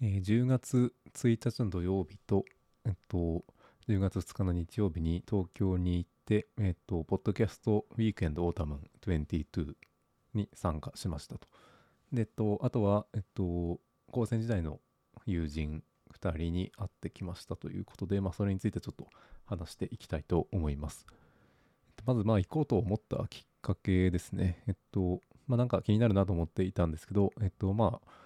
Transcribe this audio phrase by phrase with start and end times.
[0.00, 2.44] えー10月1日の土曜日と、
[2.84, 3.44] えっと、
[3.88, 9.74] 10月2日の日曜日に東京に行って、えっと、ポッドキャストウィークエンドオータムン22
[10.34, 11.48] に参加しましたと。
[12.12, 13.78] で、えっと、あとは、えっと、
[14.10, 14.80] 高専時代の
[15.26, 15.82] 友人
[16.12, 19.08] 2人に会ってきましたということで、まあ、それについてちょっと
[19.44, 21.06] 話していきたいと思います。
[22.06, 24.62] まず、まあ、行こうと思ったきっかけですね。
[24.66, 28.23] えっと、まあ、なんか気になるなと思っていたんですけど、えっと、まあ、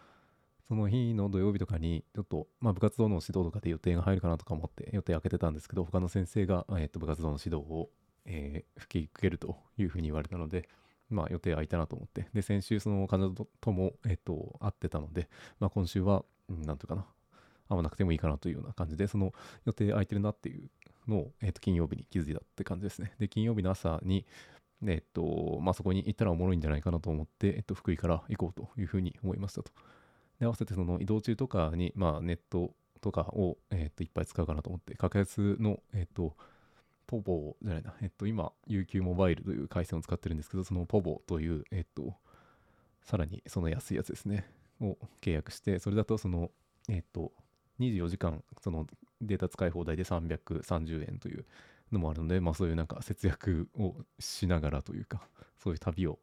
[0.68, 7.88] その日の土曜日とかに、ちょっと、まあ、部活動の指導とかで予定が入るかなとか思って予定開けてたんですけど、他の先生が、えっと、部活動の指導を、
[8.26, 10.68] えー、吹き受けるというふうに言われたので、
[11.08, 17.06] まあ、予定空いたなと思って、で、先週、その彼女とも、えっと、会ってたので、まあ、今週は、なんていうかな、
[17.70, 19.32] 会わなくてもいいかなというような感じで、その
[19.64, 20.68] 予定空いてるなっていう
[21.06, 23.14] のを、えっと、金曜日に気づいたって感じですね。
[23.18, 24.26] で、金曜日の朝に、
[24.86, 29.72] えっと、まあ、そこに行ったらおもろいんじゃないかなと思って、えっと、福井から行こうというふうに思いましたと。
[30.40, 36.36] で、合わせてその移動中とかに、まあ、ネットとかを、えっと、いっぱい使うかなと思って、格安の、えっと、
[37.06, 42.14] ポボじゃないな、えっと、今、UQ モバイルという回線を使ってるんですけど、そのポボという、えっと、
[43.02, 46.50] さらにその安いやつですね、を契約して、それだとその、
[46.88, 47.32] えっと、
[47.80, 48.86] 24時間、その
[49.20, 51.46] データ使い放題で330円という
[51.92, 55.22] のもあるので、まあそういうなんか節約をしながらというか、
[55.58, 56.18] そういう旅を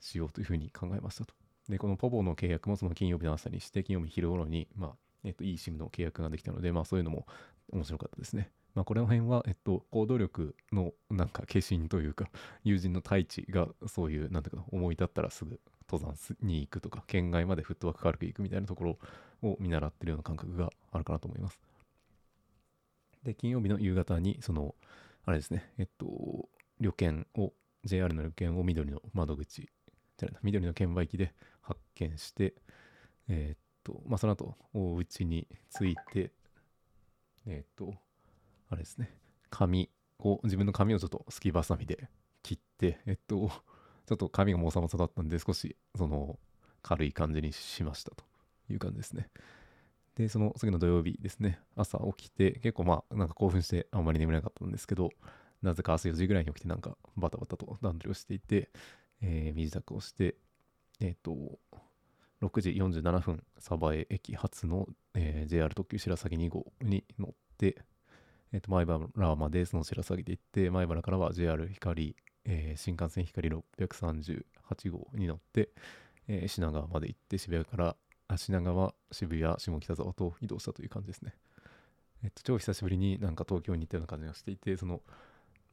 [0.00, 1.34] しようというふうに考えましたと。
[1.68, 7.26] で、このポボの契約もその金曜日の朝にして、金曜日昼頃に、まあ、えっと、いい SIM の契約ができたので、まあそういうのも
[7.72, 8.50] 面白かったですね。
[8.74, 12.28] まあこの辺は、えっと、行動力のなんか化身というか、
[12.64, 18.98] 友人の太一がそういう、なんていうか、思い立ったらすぐ登山に行くとか、県外までフットワーク軽く行くみたいなところ
[19.42, 21.60] を見習ってるような感覚があるかなと思います。
[23.24, 24.74] で、金曜日の夕方に、その、
[25.24, 26.48] あれですね、えっと、
[26.80, 27.52] 旅券を、
[27.84, 29.68] JR の旅券を緑の窓口、
[30.18, 31.34] じゃないな、緑の券売機で
[31.98, 32.54] 見して、
[33.28, 36.32] えっと、まあ、その後、お家に着いて、
[37.46, 37.94] えっと、
[38.68, 39.10] あれですね、
[39.50, 42.08] 髪を、自分の髪をちょっとすきばさみで
[42.42, 43.50] 切って、えっと、
[44.06, 46.38] ちょっと髪がもさもさだったんで、少し、その、
[46.82, 48.24] 軽い感じにしましたと
[48.70, 49.28] いう感じですね。
[50.14, 55.10] で、その次の土曜日ですね、朝起きて、結構まあ、なんか興奮してあんまり眠れなかったんですけど、
[55.62, 58.70] なぜか朝4時ぐらいに起きて、なんかバタバタと段取りをしていて、
[59.20, 60.36] えー身支度をして、
[61.00, 61.58] えっ、と、
[62.42, 67.78] 6時47分、鯖江駅発の、えー JR 特急白鷺2号に乗って、
[68.52, 75.70] えっ、と、前原までその白鷺で行って、前原からは JR 光、えー新幹線光638号に乗って、
[76.28, 77.96] えー品川まで行って、渋谷から、
[78.28, 81.34] あ品川、渋谷、下北沢と移動したという感じですね。
[82.22, 85.02] えっと、超久しぶりになんか東京に行ったような感じがしていて、その、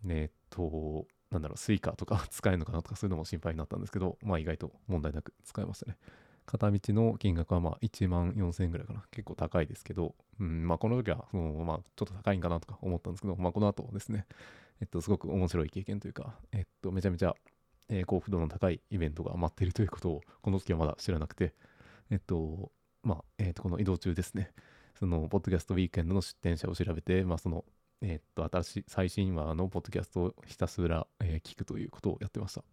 [0.07, 5.97] えっと、なんだろう、スイカとか 使えるのかなとかそういうのも心配になったんですけど、まあ意外と問題なく使えましたね。
[6.45, 9.03] 片道の金額はまあ1万4000円ぐらいかな。
[9.11, 14.25] 結構高いですけど、うん、まあこの時はその、まあちょっと高いんかなとか思ったんですけど、まあこの後ですね、
[14.81, 17.35] えっと、すごく面白い経験というか、えっと、めちゃめちゃ、
[18.05, 21.53] 幸福度の高いイベントが待っているということを、この時はまだ知らなくて、
[22.09, 22.71] えっと、
[23.03, 24.51] まあ、えっと、この移動中ですね、
[24.99, 27.63] その、ポッドキャストウィークエンドの出展者を調べて、まあ、その、
[28.01, 32.63] えっと、新しい、最新話のポッドキャストをひたすら、えー聞くということをやってました。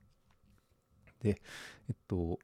[1.20, 1.40] で、
[1.88, 2.38] えっと、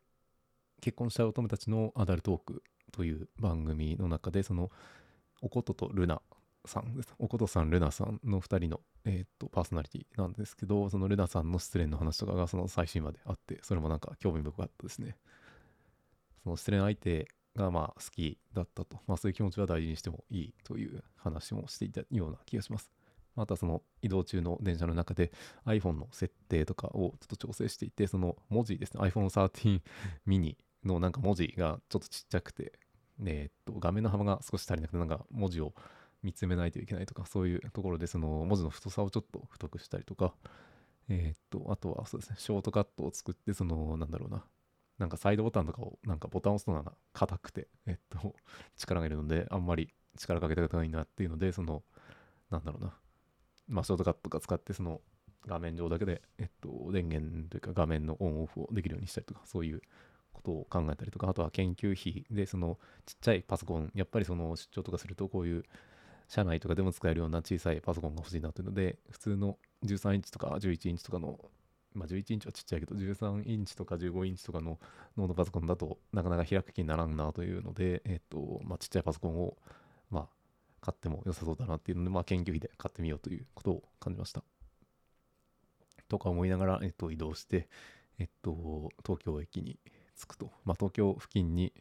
[0.81, 2.63] 結婚した乙女たちのアダルトーク
[2.93, 4.71] という番組の中で、その、
[5.41, 6.21] おこととルナ
[6.67, 7.15] さんです。
[7.19, 15.17] おことさん、ルナさんの2人の、えーっとパーソナリティなんですけど、そのルナさんの失恋の話とかがその最新話であって、それもなんか興味深かったですね。
[16.43, 22.91] その失恋相手がまあ好きだったと、まあそういう気持ちは大事にしてもいいという話もしていたような気がします。
[23.35, 25.31] またその移動中の電車の中で
[25.65, 29.81] iPhone の設定とかをちょっと調整していて、その文字ですね、iPhone 13
[30.27, 30.57] mini
[30.89, 32.73] のなんか文字がちょっとちっちゃくて、
[33.25, 35.73] えっと画面の幅が少し足りなくて、なんか文字を
[36.23, 40.35] 見つめないといけないとか、そういうところでその文字の太さをちょっと太くしたりとか、
[41.09, 44.45] えっと、あとはそうですね、ショートカットを作って、その、なんだろうな、
[44.99, 48.35] なんかサイドボタンとかを、なんかボタンを押すとなんか硬くて、えっと、
[48.77, 51.83] 力がいるので、あんまり力かけたくないなっていうので、その、
[52.51, 52.95] なんだろうな、
[53.69, 55.01] まあ、ショートカットとか使って、その、
[55.47, 59.81] 画面上だけで、えっと、電源というか画面のオンオフをできるようにしたりとか、そういう
[60.39, 65.65] ことを考えたりとか、あとは研究費で、その、ちっちゃいパソコン、やっぱりその、出張とかすると、こういう、
[66.29, 71.39] 社内とかでも使えるような小さいパソコンが欲しいなというので、普通の13インチとか11インチとかの、
[71.95, 74.79] まあ11インチはちっちゃいけど、13インチとか15インチとかの
[75.17, 79.57] ノートパソコンだとなかなか開く気にならんなというので、えっと、まあちっちゃいパソコンを、
[80.11, 80.29] まあ
[80.81, 84.45] 買っても良さそうだなっていうので、まあ研究費で買ってみようということを感じました。
[86.09, 87.69] とか思いながら、えっと、移動して、
[88.19, 89.79] えっと、東京駅に
[90.19, 91.73] 着くと、まあ東京付近に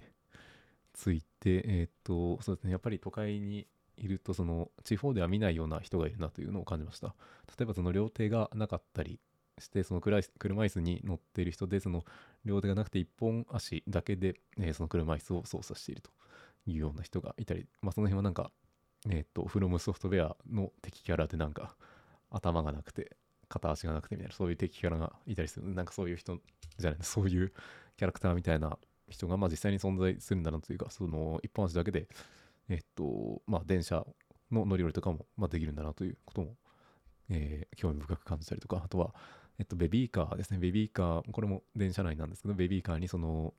[0.93, 3.67] ついて、えっ、と、そうですね、やっぱり都会に
[3.97, 7.15] いると、その地方では見ないような人がいるなというのを感じました。
[7.57, 9.19] 例えばその両手がなかったり
[9.59, 12.05] して、その車椅子車椅子に乗っている人で、その
[12.45, 16.11] 両手がなくて一本足だけで、えーその車椅子を操作していると
[16.65, 18.51] いうような人がいたり、まあその辺はなんか、
[19.09, 21.75] えっ、と、フロムソフトウェアの敵キャラでなんか、
[22.29, 23.15] 頭がなくて、
[23.47, 25.69] 片足がなくてみたいな、そういう敵キャラがいたりする。
[25.69, 26.39] なんかそういう人
[26.77, 27.53] じゃない、そういう
[27.97, 28.77] キャラクターみたいな
[29.09, 32.07] 人がまあ実際に存在するんだなというか、その一本足だけで、
[32.69, 34.05] えっと、まあ電車
[34.51, 36.55] の乗り降りとかも、まあ、できるんだなということも、
[37.29, 39.13] えー興味深く感じたりとか、あとは、
[39.59, 40.59] えっと、ベビーカーですね。
[40.59, 43.53] ベビーカー、これも電車内なんですけど、ベビーカーにその、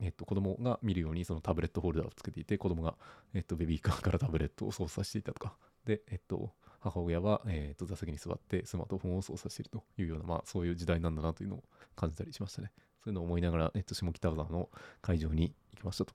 [0.00, 2.96] えっと、子供が見るようにそのタブレットホルダーをつけていて、子供が、
[3.34, 5.54] えっと、ベビーカーからタブレットを操作していたとか、
[5.84, 11.62] で、えっと、母親は、えっと、座席に座ってスマートフォンを操作しているというような、まあ、そういう時代なんだなというのを
[11.94, 12.72] 感じたりしましたね。
[13.04, 14.68] そういうのを思いながら、えっと、下北沢の
[15.00, 16.14] 会場に行きましたと。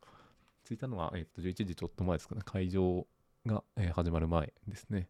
[0.63, 2.41] 着いたのは、えっと、11時ちょっと前ですかね。
[2.45, 3.05] 会場
[3.45, 5.07] が、えー始まる前ですね。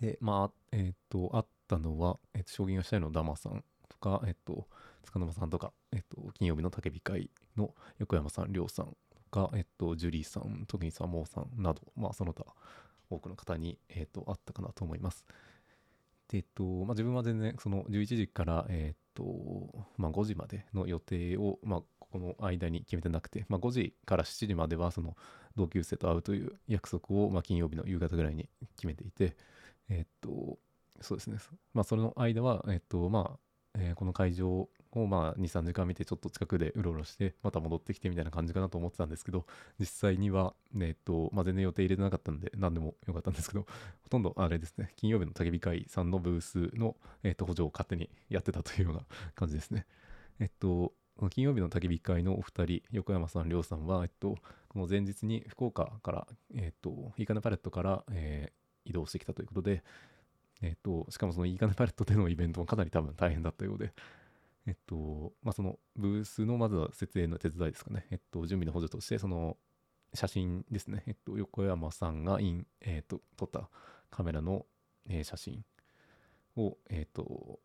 [0.00, 4.66] で、まあ、えっと、あったのは、えっと、将棋がしたいのダマさんとか、えっと、
[5.04, 8.94] 塚沼さんとか、えっと、金曜日の焚火会の横山さん、亮さんと
[9.30, 12.44] か、えっと、ジュリーさん、時にさんもうさんなど、まあ、その他、
[13.10, 15.24] 多くの方に、えっと、あったかなと思います。
[16.28, 25.16] で、えっと、まあ、自分は全然、その11時から、えっと、まあ、5時までの予定を、まあ、ここの間に決めてなくて、まあ、5時から7時までは、その、
[25.56, 29.36] 同級生と会うという約束を、まあ、金曜日の夕方ぐらいに決めていて、
[29.88, 30.58] えっと、
[31.00, 31.38] そうですね。
[31.74, 33.38] まあ、その間は、えっと、まあ、
[33.76, 39.46] えーこの会場を、まあ、2、3時間見て、ちょっと近くでうろうろして、また戻ってきてみたいな感じかなと思ってたんですけど、
[39.78, 43.66] 実際には、ねえっと、まあ、全然予定入れてなかったんで、何でもよかったんですけど、
[44.02, 49.02] ほとんどあれですね、金曜日の焚き火会さんのブースの、えっと、補助を勝手にやってたというような
[49.34, 49.86] 感じですね。
[50.40, 50.92] えっと、
[51.30, 54.36] 金曜日の焚き火会のお二人、横山さん、亮さんは、えっと、
[54.68, 59.82] この前日に福岡から、えっと、いいかねパレットから、えー移動してきたということで、
[60.62, 63.92] えっと、しかもそのいいかねパレットでのイベントもかなり多分大変だったようで、
[64.66, 69.56] えっと、まあ、そのブースのまずは設営の手伝いですかね、えっと、準備の補助として、その
[70.14, 73.68] 写真ですね、えっと、横山さんがイン、えっと、撮った
[74.10, 74.66] カメラの、
[75.08, 75.64] えー写真
[76.56, 77.60] を、えっと、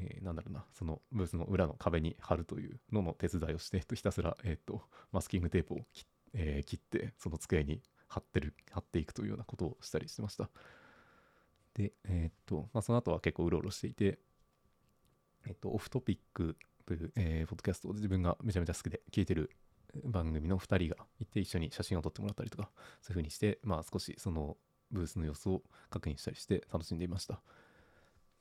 [0.00, 10.48] えーなんだろうな、そのブースの裏の壁に貼るというのの手伝いをして、えっとひたすら、えっと、マスキングテープを切,、えー切って、その机に貼ってる、貼っていくというようなことをしたりしてました。
[11.74, 14.18] で、えっと、まあ、その後は結構うろうろしていて、
[15.48, 16.56] えっと、オフトピック
[16.86, 19.50] という、えーポッドキャストを自分がめちゃめちゃ好きで聞いてる
[20.04, 24.56] 番組の2人がいて一緒に写真を撮ってもらったりとか、そういう風にして、まあ少しその
[24.90, 27.40] ブースの様子を確認したりして楽しんでいました。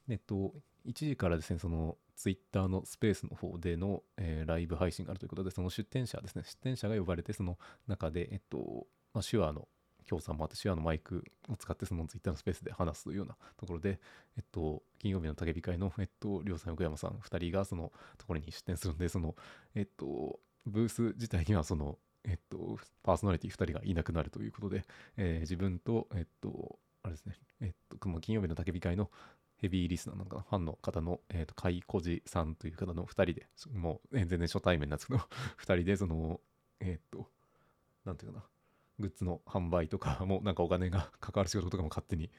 [0.10, 0.54] えっと、
[0.86, 7.58] 1時からですね、そのツイッターのスペースの方での、えーライブ配信があるということで、その出展者ですね、出展者が呼ばれて、その
[7.88, 9.68] 中で、えっと、まあ、手話の
[10.08, 14.00] 協賛もあって、手話のマイクを使って、そのツイッターのスペースで話すというようなところで、
[14.38, 19.36] えっと、金曜日の焚き火会の、えっと、りょうさん、横山さん、2人がそのところに出展するんで、その、
[19.76, 24.84] えっと、ブース自体には、その、えっと、パーソナリティ2人がいなくなるということで、
[25.18, 29.10] えー自分と、えっと、あれですね、えっと、この金曜日の焚き火会の
[29.58, 36.40] ヘビーリスナーなのか、ファンの方の、えっと、カイコジさんという方の2人で、もう、全然初対面なんですけど、2人で、その、
[36.80, 37.28] えっと、
[38.06, 38.46] なんていうかな、
[39.00, 42.32] グッズの販売とかも、なんかお金が関わる仕事とかも勝手に、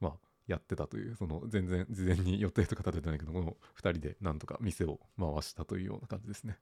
[0.00, 0.12] まあ、
[0.46, 6.58] やってたという、その、全然事前に予定とか立ててないけど、この 2人でなんとか店を回したというような感じですね。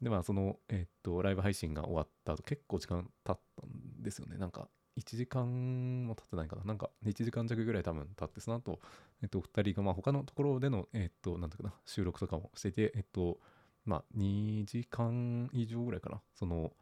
[0.00, 4.38] で、まあ、その、えっと、ライブ配信が終わった後、結構時間経ったんですよね。
[4.38, 6.64] なんか、1時間も経ってないかな。
[6.64, 8.80] なんか、1時間弱ぐらい多分経って、その後、
[9.22, 13.38] えっと、2人が、まあ、他のところでの、えっと、なんていうかな、収録とかもしていて、えっと、
[13.84, 16.22] まあ、2時間以上ぐらいかな。
[16.34, 16.72] その、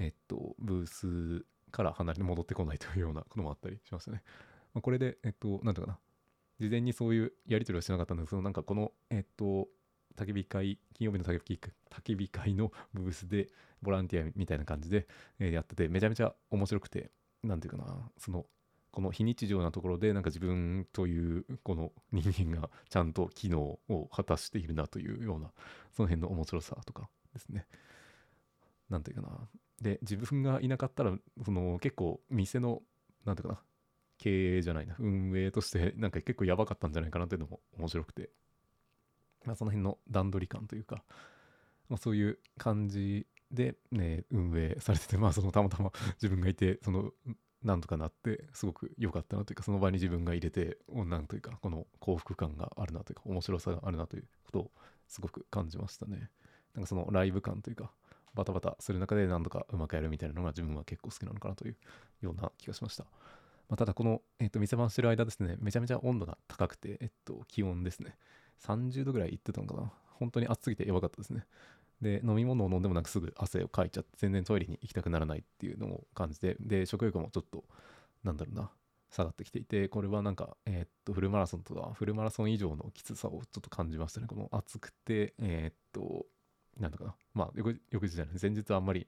[0.00, 4.22] えっと、ブースから離れて戻ってこないというようなこともあったりしましたね。
[4.74, 5.98] まあ、これで、えっと、なんていうかな、
[6.58, 9.68] 事前にそういうやり取りはしてなかったんですけど、なんかこの、えっと、
[10.16, 13.48] 焚き火会、金曜日の焚き火焚き火会のブースで
[13.82, 15.06] ボランティアみたいな感じで、
[15.38, 17.10] えーやってて、めちゃめちゃ面白くて、
[17.42, 18.46] なんていうかな、その、
[18.90, 25.52] この非日常なところで、なんか自分というこの人間がちゃんと機能を果たしているなというような、
[25.92, 27.66] その辺の面白さとかですね。
[28.90, 29.48] なんていうかな。
[29.80, 32.82] で、自分がいなかったら、その結構店の、
[33.24, 33.60] なんていうかな、
[34.18, 38.30] 経営じゃないな、運営として なんか結構やばかったんじゃないかなっていうのも面白くて、
[39.46, 41.02] まあ、その辺の段取り感というか、
[41.88, 47.12] まあ、そういう感じで、ね、運営されてて、まあそのたまたま自分がいて、その
[47.62, 54.70] なんとかなって、すごく良かったなというか、その場に自分が入れて、おなんというか、この幸福感があるなというか、面白さがあるなということを
[55.08, 56.30] すごく感じましたね。
[56.74, 57.92] なんかそのライブ感というか、
[58.34, 61.76] バタバタする中で何度かうまくやるみたいなのが自分は結構好きなのかなという
[62.22, 63.04] ような気がしました。
[63.68, 68.16] まあ、ただこの、えっ、と、店番してる間ですね、めちゃめちゃ温度が高くて、えっと、気温ですね。
[68.64, 69.92] 30度ぐらいいってたのかな。
[70.18, 71.46] 本当に暑すぎてやばかったですね。
[72.02, 77.64] で、飲み物を飲んでもなくすぐ汗をかいちゃって、全然トイレに行きたくならないっていうのを感じて、で、食欲もちょっと、
[78.24, 78.70] なんだろうな、
[79.10, 84.26] 下がってきていて、これはなんか、えー、っと、フルマラソンとか、フルマラソン以上のきつさをちょっと感じましたね。
[84.26, 86.26] この暑くて、えー、っと、
[86.80, 89.06] なんだかな、まあ、翌日じゃない、前日あんまり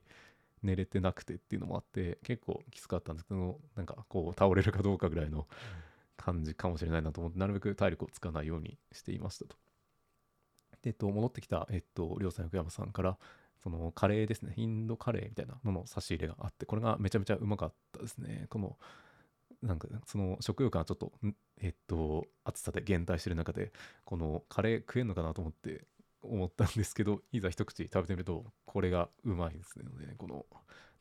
[0.61, 5.47] 寝れてなくてっていうのもあって、結構きつかったんですけど、なんかこう、倒れるかどうかぐらいの
[6.15, 9.57] 感じかもしれないなと思って、なるべく体力を使わないようにしていましたと。
[10.83, 13.17] で、えっと、戻ってきた、えっと、りょうさん、横山さんから、
[13.63, 18.47] そのカレーですね、インドカレーみたいなのの差し入れがあって、これがめちゃめちゃうまかったですね。
[18.49, 18.77] この
[19.63, 21.13] なんかその食欲がちょっと
[21.61, 23.71] えっと暑さで減退してる中で
[24.03, 25.85] このカレー食えんのかなと思って
[26.23, 29.85] 思ったんですけどいざ一口食べてみるとこれがうまいですね、
[30.17, 30.45] この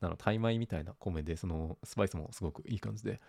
[0.01, 3.21] なのタイ米みたいな米でそのスパイスもすごくいい感じで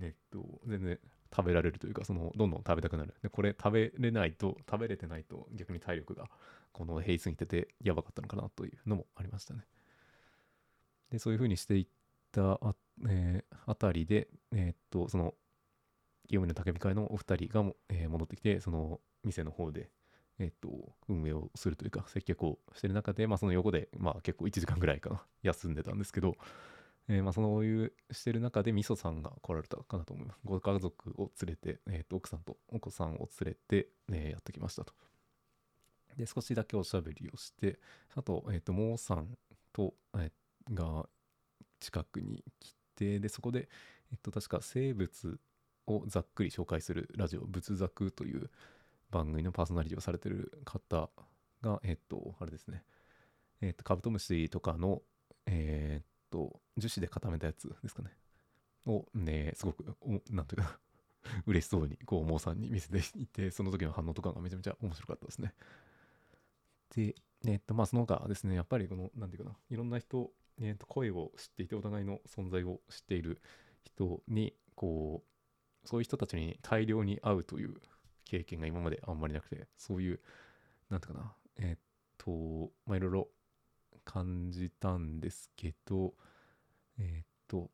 [0.00, 0.98] えっと全然
[1.34, 3.14] 食べられるというかそのどんどん食べたくなる。
[3.22, 6.28] でこれ食べれないと食べれてないと逆に体力が
[6.72, 9.64] この平すぎててやばかったのかなというのもありましたね。
[11.10, 11.86] でそういう風にしていっ
[12.30, 12.74] たあ,、
[13.08, 15.34] えー、あたりで、えー、っと、その、
[16.28, 19.90] 清盛の焚火会のお二人がも、えー、戻ってきて、その店の方で、
[20.40, 20.70] えっと、
[21.06, 26.36] 運営をするというか、接客をしてる中で、まあ、その横で、まあ、結構1時間ぐらいかな、 休んでたんですけど、
[27.08, 30.40] えー、まあ、そういうしてる中で、みそさんが来られたかなと思います。
[30.44, 34.94] ご家族を連れて、えっと、奥さんとお子さんを連れて、え、やってきましたと。
[36.16, 37.78] で、少しだけおしゃべりをして、
[38.14, 39.36] あと、えっと、モーさん
[39.74, 40.32] と、え、
[40.72, 41.06] が
[41.80, 43.68] 近くに来て、で、そこで、
[44.10, 45.38] えっと、確か生物
[45.86, 48.50] をざっくり紹介するラジオ、仏作という
[49.10, 51.10] 番組のパーソナリティをされてる方
[51.62, 52.84] が、えっと、あれですね、
[53.60, 55.02] えっと、カブトムシとかの、
[55.46, 58.10] えっと、樹脂で固めたやつですかね、
[58.86, 59.84] をね、すごく、
[60.30, 60.78] なんていうか
[61.46, 65.54] 嬉しそうに、こう、モーさんに見せていて、その時の反応とかがめちゃめちゃ面白かったですね。
[66.94, 67.14] で、
[67.46, 73.40] えっと、まあ、その他ですね、やっぱりこの、なんていうかな、いろんな人えー、と声を知っていてお互いの存在を知っている
[73.82, 75.22] 人にこ
[75.84, 77.74] うそういう人たちに大量に会うという
[78.30, 80.20] 経験が今まであんまりなくてそういう
[80.88, 81.32] なんていうかな。
[81.58, 81.80] えっ、
[82.16, 83.28] とまあいろいろ
[84.04, 86.14] 感じたんですけど
[86.98, 87.70] えっ、と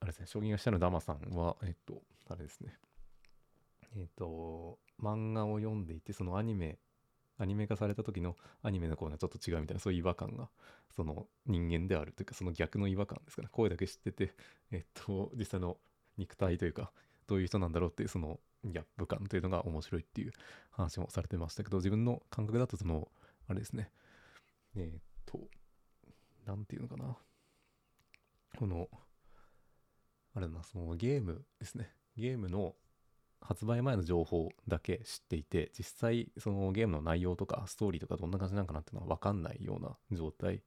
[0.00, 2.78] あれですね将棋が下のダマさんはえっ、とあれですね。
[3.96, 6.78] えっ、と漫画を読んでいてそのアニメ
[7.38, 10.48] アニメ化された時のアニメのコーナーちょっと違うみたいなそういう違和感が
[10.94, 13.48] その人間であるというかその逆の違和感ですかね。
[13.50, 14.34] 声だけ知ってて
[14.70, 15.78] えっと実際の
[16.16, 16.92] 肉体というか
[17.26, 20.32] どういう人なんだろうっていうそのギャップ感というのが面白いっていう
[20.70, 23.08] 話もされてましたけど自分の感覚だとその
[23.48, 23.90] あれですね。
[24.76, 25.40] えっと
[26.46, 27.16] 何て言うのかな。
[28.58, 28.88] この
[30.34, 31.92] あれだなそのゲームですね。
[32.16, 32.74] ゲームの
[33.40, 40.62] 発売前の情報だけ知っていて、実際そのゲームの内容とかストーリーとかどんな感じなのかなっていうのは分かんないような状態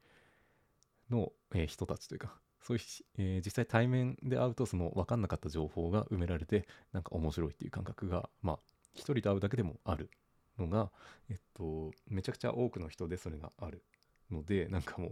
[1.09, 2.83] の、えー、人たちというか、そういう、
[3.17, 8.59] えー、実際対面で会うとその分かんなかった情報が埋められて、なんか面白いっていう感覚が、まあ、
[8.93, 10.09] 一人と会うだけでもある
[10.57, 10.91] のが、
[11.29, 13.83] えっと、めちゃくちゃ多くの人でそれがある
[14.31, 15.11] ので、なんかもう、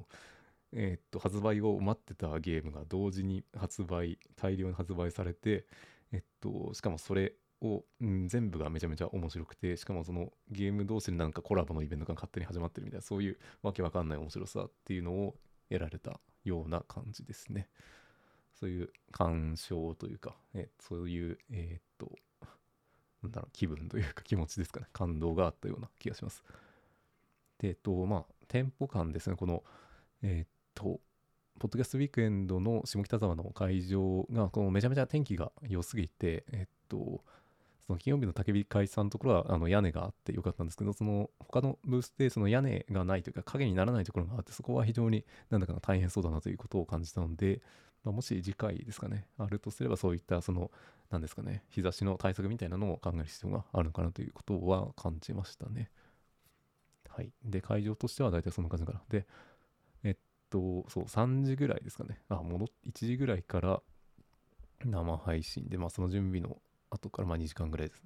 [0.74, 5.66] えっと、発売を待ってたゲームが同時に発売、大量に発売されて、
[6.12, 15.36] えっと、しかもそれを、うん、全部がめちゃめちゃ面白くてしかもそのゲーム同士でなんかコラボのイベントが勝手に始まってるみたいなそういうわけわかんない面白さっていうのを
[15.70, 17.68] 得られたような感じですね。
[18.60, 22.12] そういう鑑賞というか、えそういうえー、っと
[23.24, 24.88] なんだろう気分というか気持ちですかね。
[24.94, 26.44] 感動があったような気がします。
[27.60, 29.36] でえっとまあテンポ感ですね。
[29.36, 29.64] この
[30.22, 31.00] えー、っと
[31.60, 37.24] ポッドキャストウィークエンドの下北沢の会場がこのめちゃめちゃ天気が良すぎてえっと
[37.88, 47.62] その金曜日の焚き火会さんのところはあの屋根があってよかったんですけど、その他のブースでその屋根がないというか影にならないところがあって、そこは非常になんだか大変そうだなということを感じたので、
[48.04, 50.72] まあ、もし次回ですかね、あるとすればそういったその、
[51.12, 55.92] なんですかね、日差しの対策みたいなのを考える必要があるのかなということは感じましたね。
[57.10, 57.32] はい。
[57.44, 59.02] で、会場としては大体そんな感じかな。
[59.10, 59.26] で、
[60.04, 60.16] えっ
[60.50, 62.20] と、そう、3時ぐらいですかね。
[62.30, 63.82] あ、戻っ、1時ぐらいから
[64.84, 66.58] 生配信で、まあその準備の
[66.90, 68.04] 後からまあ2時間ぐらいです。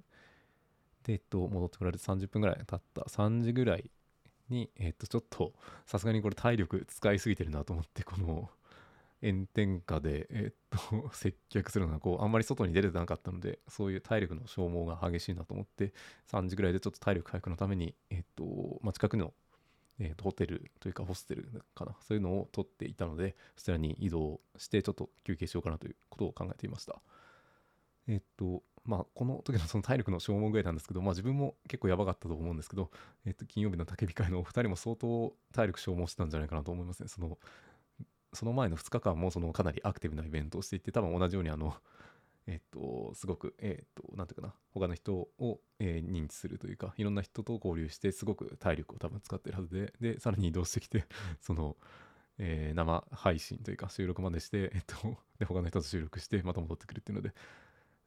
[1.04, 3.90] で、えっと、戻ってこられて30分ぐらい経った3時ぐらい
[4.48, 5.52] に、えっと、ちょっと
[5.86, 8.50] さすがにこれ体力使いすぎてるなと思って、この
[9.22, 15.92] 炎天下で、えっと、接客するのがこう、あんまり外に出れてなかったので、そういう体力の消耗が激しいなと思って、
[16.30, 19.32] 3時ぐらいでちょっと体力回復のために、えっと、まあ、近くの、
[20.00, 26.96] えー、とホテルというかホステルかなそういうのを取っていたのでそちらに移動してちょっと休憩しようかなということを考えていました
[28.10, 32.90] えっとまあこの時のその体力の消耗ぐらいなんですけどまあ自分も結構やばかったと思うんですけど、
[33.24, 37.08] えっと、金曜日の焚き火会のお二人も相当体力消耗してたんじゃないかなと思いますね。
[37.08, 37.38] その
[38.32, 41.74] その前の2日間もそのかなりアクティブなイベントをしていて多分同じようにあの
[42.46, 51.04] えっと、すごく、えっと、なんていうかな、他の人を、えー、認知するというか、いろんな人と交流して、すごく体力を多分使ってるはずで、で、さらに移動してきて、
[51.40, 51.76] その、
[52.38, 57.32] えー、生配信というか、収録までして、えっと、で、他の人と収録して、また戻ってくるっていうので、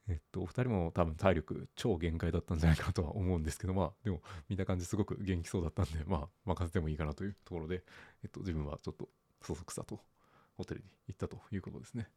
[0.08, 7.84] えっと、お二人も多分体力超限界だったんじゃないかとは思うんですけど、まあ、でも、見た感じすごく元気そうだったんで、まあ、任せてもいいかなというところで、
[8.24, 9.08] えっと、自分はちょっと、
[9.42, 10.00] そそくさと、
[10.58, 12.10] ホテルに行ったということですね。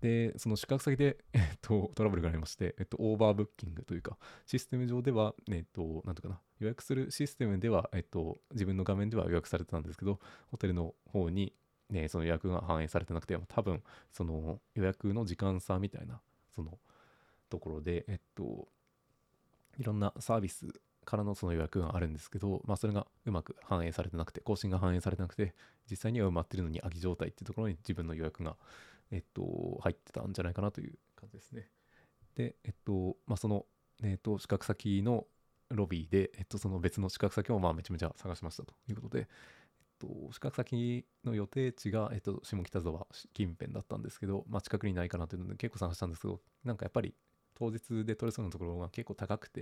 [0.00, 10.18] で、その宿泊先で、えっと、トラブルがありまして、えっと、オーバーブッキングというか、システム上では、えっと、なんとかな、予約するシステムでは、えっと、自分の画面では予約されてたんですけど、
[10.50, 11.54] ホテルの方に、
[11.90, 16.20] ね、その予約が反映されてなくて、多分、その予約の時間差みたいな、
[16.54, 16.78] その
[17.48, 18.68] ところで、えっと、
[19.78, 20.68] いろんなサービス
[21.04, 25.54] からのその予約があるんですけど、まあ、それがうまく反映されてなくて、更新が反映されてなくて、
[25.90, 28.56] 実際には埋まってるのに空き状態っていうところに自分の予約が
[29.12, 31.68] えっと、入ってたんじゃないかなという感じですね。
[32.36, 33.66] で、えっと、まあ、その、
[34.02, 35.26] えっと、宿泊先の
[35.70, 39.28] ロビーで、えっと、その別の宿泊先をまあめちゃめちゃ探しましたということで、
[40.00, 47.14] と、宿泊先の予定地が、えっと、下北沢近辺だったんですけど、まあ、近くにないかなというので結構探したんですけど、なんかやっぱり
[47.54, 49.60] 当日で取れそうなところが結構高くて、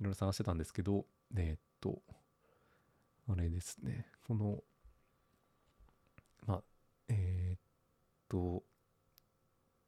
[0.00, 2.02] いろいろ探してたんですけど、えっと、
[3.28, 4.62] あれですね、この、
[6.46, 6.62] まあ、
[7.08, 7.60] えー、っ
[8.28, 8.62] と、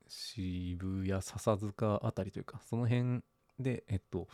[0.09, 3.23] 渋谷、笹塚あたりというか、その辺
[3.59, 4.29] で、えっと、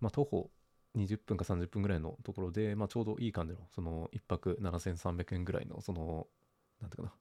[0.00, 0.50] まあ、徒歩
[0.94, 6.26] 20分か30分ぐらいのところで、まあ、ちょうどいい感じの、その1泊7300円ぐらいの、その、
[6.80, 7.14] なんていうかな、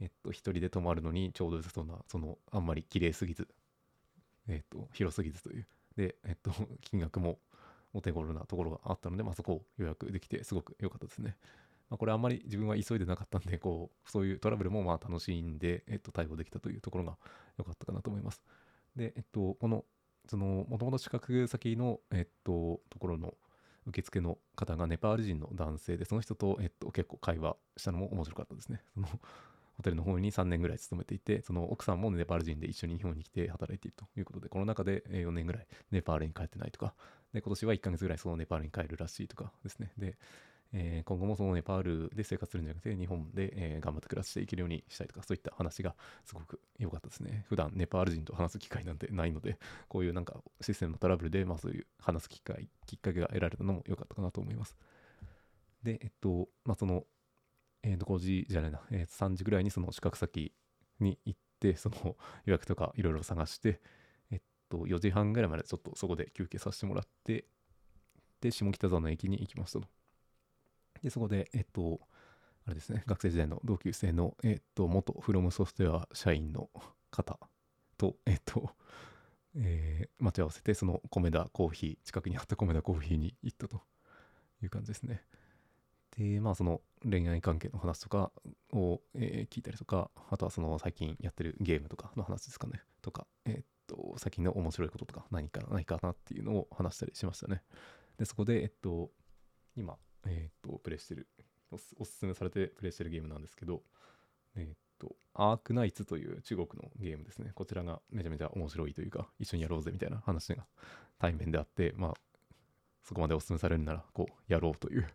[0.00, 3.48] えっと、一人で泊まるのにちょうど良さそうな、その、あんまり綺麗すぎず、
[4.48, 6.50] えっと、広すぎずという、で、えっと、
[6.82, 7.38] 金額も
[7.92, 11.36] お手頃なところがあったので、まあ、そこを予約できて、すごく良かったですね。
[11.88, 17.18] まあ、これあんまり自分は急いでなかったんで、こう、そういうトラブルもまあ楽しんで、えっと、対応できたというところが
[17.58, 18.42] 良かったかなと思います。
[18.94, 19.84] で、えっと、この、
[20.30, 23.34] その、もともと宿泊先の、えっと、ところの
[23.86, 28.80] 受付の方がネパール人の男性で、その人と、えっと、結構会話したのも面白かったですね。
[28.94, 29.08] その、
[29.76, 36.94] ホテルの方に3年ぐらい勤めていて、その奥さんもネパール人で一緒に日本に来て働いているということで、この中で4年ぐらいネパールに帰ってないとか、
[37.32, 39.90] で、今年は1ヶ月ぐらいそのネパールに帰るらしいとかですね。
[39.98, 40.16] で、
[40.72, 47.44] えー、今後もそのネパールで生活するんじゃなくて、日本で、えー、頑張って暮らしていけるようにしたいとか、そういった話がすごく良かったですね。
[47.48, 54.76] 普段ネパール人と話す機会なんてないので、 こういうなんかシステムのトラブルで、まあそういう話す機会、きっかけが得られたのも良かったかなと思います。
[55.82, 57.04] で、えっと、まあその、
[57.82, 60.52] えっ、ー、と、5時じゃないな、えー、3時ぐらいにその宿泊先
[61.00, 63.80] に行って、 その予約とかいろいろ探して、
[64.30, 67.46] えっと、4時半ぐらいまでちょっとそこで休憩させてもらって、
[68.40, 69.88] で、下北沢の駅に行きましたと。
[71.02, 72.00] で、そこで、えっと、
[72.66, 76.68] あれですね、学生時代の同級生の、えっと、元フロムソフトウェア社員の
[77.10, 77.38] 方
[77.96, 78.70] と、えっと、
[79.56, 83.82] えー、待ち合わせて、その米田コーヒー、近くにあった米田コーヒーに行ったと
[84.62, 85.22] いう感じですね。
[86.16, 88.30] で、まあ、その恋愛関係の話とか
[88.72, 97.62] を、えー、聞いたりとか、あとはその最近やってるゲームとかの話ですかね、とか、えー、っと、最近の面白いこととか何かないかなっていうのを話したりしましたね。
[98.18, 99.10] で、そこで、えっと、
[99.76, 101.28] 今、えっ、と、プレイしてる
[101.70, 103.82] お、おすすめされてプレイしてるゲームなんですけど、
[104.56, 107.52] えっ、と、アークナイツという中国のゲームですね。
[107.54, 110.66] こちらがめちゃめちゃ面白いというか、一緒にやろうぜみたいな話が
[111.18, 112.14] 対面であって、まあ、
[113.02, 115.06] そこまでおすすめされるなら、こう、やろうという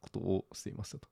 [0.00, 1.08] ことをしていましたと。
[1.08, 1.10] っ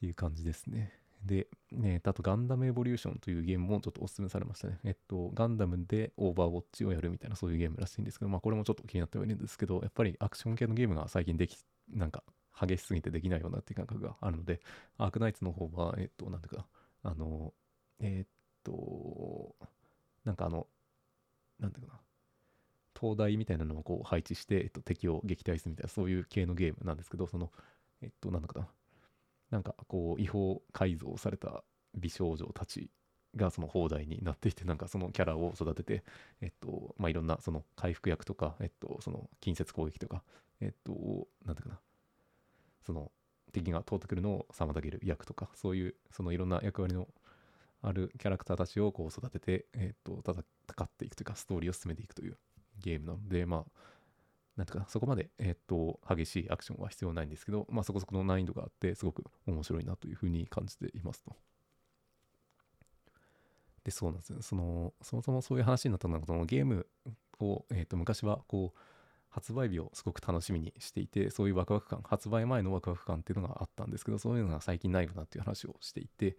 [0.00, 1.00] ていう感じですね。
[1.24, 4.78] で、ね、あとガンダムエボリューションというゲームもちょっとお勧めされましたね。
[4.84, 11.58] えっと、ガンダムでオーバーウォッチをやるみたいなそういうゲームらしいんですけど、まあこれもちょっと気になってはいるんですけど、やっぱりアクション系のゲームが最近でき、
[11.92, 12.22] なんか
[12.60, 14.60] 激しすぎてできないようなっていう感覚があるので、
[14.98, 16.66] アークナイツの方は、えっと、なんていうか、
[17.02, 17.52] あの、
[18.00, 18.28] えっ
[18.62, 19.54] と、
[20.24, 20.66] なんかあの、
[21.58, 22.00] なんていうかな、
[22.94, 27.50] 灯台みたいなのをこう配置して、えっと、敵を撃退するみたいな、そういう系のゲームなんですけど、その、
[28.02, 28.68] えっと、なんだかな、
[29.50, 32.90] なんかこう違法改造された美少女たち
[33.36, 36.04] がその放題になっていてなんかそのキャラを育てて
[36.40, 40.22] えっとまあいろんなその回復役とかえっとその近接攻撃とか
[40.60, 41.80] えっとなんていうかな
[42.84, 43.10] その
[43.52, 47.08] 敵が通ってくるのを妨げる役とかそういうそのいろんな役割の
[47.82, 52.36] あるキャラクターたちをこう育ててえっと戦っていくというかストーリーを進めていくという
[52.78, 53.80] ゲームなのでまあ
[54.60, 61.34] なんていうか、そこまで、えっと、激しいアクションは必要ないんですけど、まあ、そこそこの難易度があって、すごく面白いなというふうに感じていますと。
[63.84, 64.42] で、そうなんですよ。
[64.42, 66.86] その、そもそもそういう話になったのは、そのゲーム
[67.40, 68.78] を、えっと、昔は、こう、
[69.30, 76.36] 発売日をすごく楽しみにしていて、そういうワクワク感、発売前のワクワク感っていうのがあったんですけど、そういうのが最近ないよなっていう話をしていて、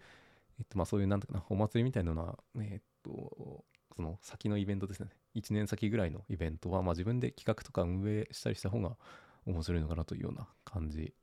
[0.60, 3.64] えっと、まあそういう、なんていうかな、お祭りみたいなのは、えっと、
[3.96, 5.10] その先のイベントですね。
[5.36, 8.98] 1年先ぐらいのイベントは、まあ自分で企画とか運営したりした方が
[9.46, 11.14] 面白いのかなというような感じ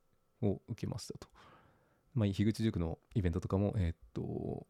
[0.42, 1.28] を受けましたと。
[2.14, 4.66] まあ、樋口塾のイベントとかも、えっと、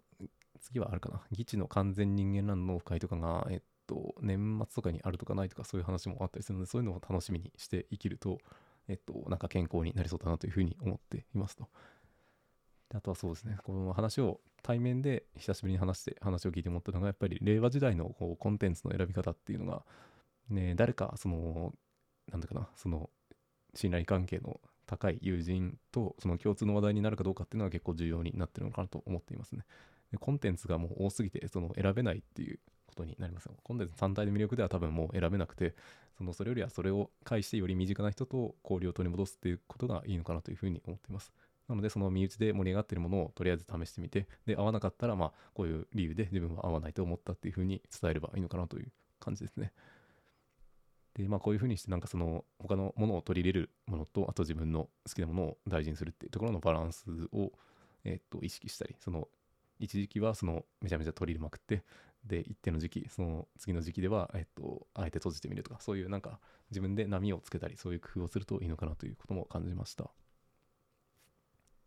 [0.58, 1.22] 次はあるかな。
[1.32, 8.38] 議地の完全人間ランのオフ会とかが、えっと、年末とかにあるとかないとかそういう話もあったりするので、そういうのを楽しみにして生きると、
[8.88, 11.68] えっと、なんか健康になりそうだなというふうに思っていますと。
[12.94, 19.84] あとはそうですね、この話を対面で久しぶりに話して話を聞いて思ったのが、やっぱり令和時代のこうコンテンツの選び方っていうのが、
[20.48, 21.74] ね、誰か、その、
[22.30, 23.10] なんだかな、その、
[23.74, 29.64] 信頼関係の高い友人とその共通の話題になるかどうかっていうのは結構重要になってるのかなと思っていますね。
[30.10, 33.48] でコンテンツがもう多すぎて、その選べないっていうことになります。
[33.62, 35.74] コンテンツ単体の魅力では多分もう選べなくて、
[36.16, 41.32] そのそれよりはそれを介してより身近な人と交流を取り戻すっていうことがいいのかなというふうに思っています。
[41.68, 48.90] なので、その身内で盛り上がってるものをとりあえず試してみて、で、合わなかったら、まあ、こういう理由で自分は合わないと思ったっていうふうに伝えればいいのかなという
[49.20, 49.72] 感じですね。
[51.14, 57.52] で、まあ、こういうふうにして、なんかその、他のものを取り入れるものと、あと自分の好きなものを大事にするっていうところのバランスを、
[58.04, 59.28] えっと、意識したり、その、
[59.78, 61.82] 一時期はそのめちゃめちゃ取り入れまくって
[62.24, 70.10] で一定の時期その次の時期ではえっとあえて閉じてみるとかそういうなんか自分で波をつけたりそういう工夫をするといいのかなということも感じました。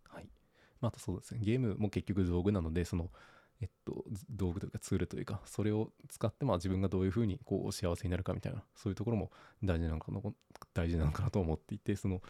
[0.10, 0.28] はい。
[0.80, 3.10] またそうですね、ゲームも結局道具なので、その、
[3.62, 9.32] えっと、道具というかツールというか、それを使って、まあ自分がどういうふうにこう幸せになるかみたいな、そういうところも
[9.64, 10.20] 大事なのかな、
[10.74, 12.22] 大事なのかなと思っていて、その、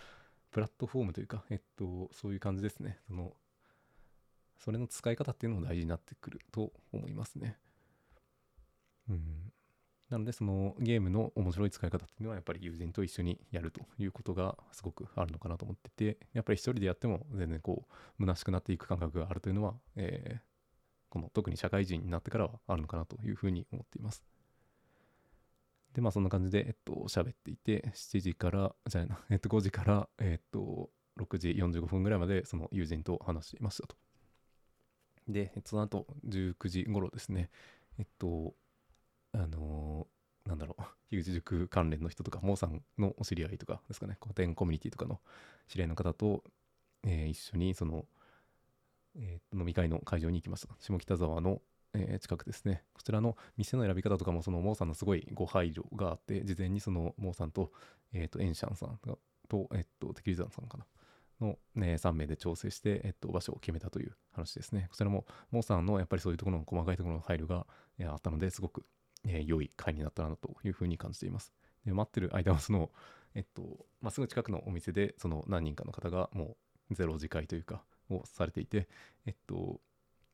[0.52, 3.00] プラットフォームというか、えっと、そういう感じですね。
[3.08, 3.34] その、
[4.64, 7.58] それの使い方っていうのも大事になってくると思いますね。
[9.10, 9.52] うん。
[10.10, 20.42] なので、そのゲームの面白い使い方っていうのは、やっぱり友人と一緒にやるということがすごくあるのかなと思ってて、やっぱり一人でやっても全然こう、虚しくなっていく感覚があるというのは、えー、
[21.10, 24.24] この特に社会人になってからはあるのかなというふうに思っています。
[25.94, 33.96] で、まあそんな感じで、えっと、喋っていて、7時から、じゃあな、えっと、5時から、えっと、6時45分ぐらいまでその友人と話していましたと。
[35.28, 37.50] で、その後19時頃ですね、
[38.00, 38.54] えっと、
[39.34, 45.22] あのー、なんだろう、 樋口塾関連の人とか、モーさんのお知り合いとかですかね、古典コミュニティとかの
[45.68, 46.44] 知り合いの方と、
[47.04, 48.06] えー、一緒にその、
[49.16, 50.76] えー、飲み会の会場に行きました。
[50.80, 51.62] 下北沢の、
[51.94, 52.84] えー、近くですね。
[52.94, 57.72] こちらの店の選び方とかも、そのモーさんのすごいご配慮があって、事前にそのモーさんと、
[58.14, 58.98] えっ、ー、と、エンシャンさん
[59.48, 60.86] と、えっ、と、テキリザンさんかな。
[61.42, 64.88] の、ね、3名で調整して、えっと、場所を決めたという話ですね。
[64.90, 67.66] こちらも、モーさんのやっぱりそういうところの細かいところの配慮が、
[68.00, 68.86] えー、あったので、すごく
[69.26, 71.54] えー、良い回になったなというふうに感じています。
[71.86, 72.92] で待ってる間はその、
[73.36, 76.56] えっと、まあ、すぐ近くのお店でその何人かの方がも
[76.90, 78.88] うゼロ次会というかをされていて、
[79.26, 79.80] えっと、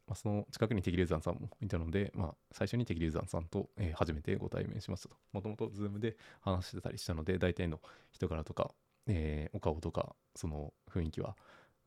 [0.08, 5.15] まあ、その近くに敵流山さんもいたので、まあ、最初に敵流山さんと、えー、初めてご対面しましたと。
[5.34, 7.80] もともとズームで話してたりしたので、大体の
[8.12, 8.72] 人柄とか、
[9.08, 11.36] えー、お顔とか、その雰囲気は、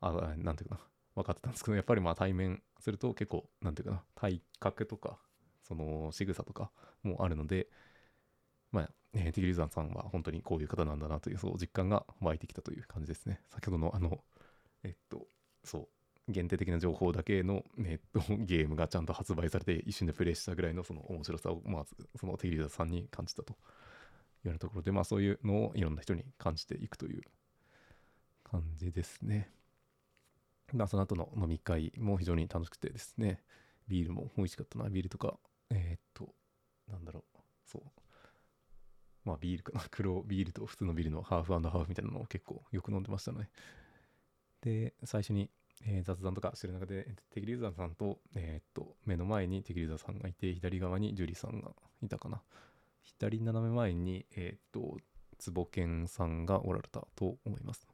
[0.01, 0.81] あなんていうかな、
[1.17, 5.19] 分かってたんですけど、やっぱりまあ対面すると結構、なんていうかな、体格とか、
[5.63, 6.71] その仕草とか
[7.03, 7.69] もあるので、
[8.73, 13.41] まあ、えー、ティギリザンさんは本当にこういう方なんだなという、そう実感が湧いてきたという感じですね。
[13.51, 14.21] 先ほどのあの、
[14.83, 15.27] えっと、
[15.65, 15.89] そう、
[16.33, 23.57] 限定的な情報だけの、えっと、 ゲームがちゃんと発売されて一瞬でプレイしたぐらいのその面白さをまずそのティギリザさんに感じたと
[24.45, 27.23] うようなところで、まあそういうのをいろんな人に感じていくという
[28.45, 29.51] 感じですね。
[30.73, 33.43] まあその後の飲み会も非常に楽しくてですね、
[33.89, 35.39] ビールも美味しかったな、ビールとか
[35.71, 36.35] えー、っと、
[36.89, 37.83] なんだろう、そう。
[39.25, 43.49] まあビールかな、 黒ビールと普通のビールのハーフハーフみたいなのを結構よく飲んでましたね。
[44.61, 45.51] で、最初に、
[45.83, 52.43] えー、雑談とかしてる中で、テキリューザーさんと、えー、っと、目の前にテキリューザーさんがいて、左側にジュリーさんがいたかな。
[53.03, 54.99] 左斜め前に、えー、っと、
[55.39, 57.87] 坪健さんがおられたと思います。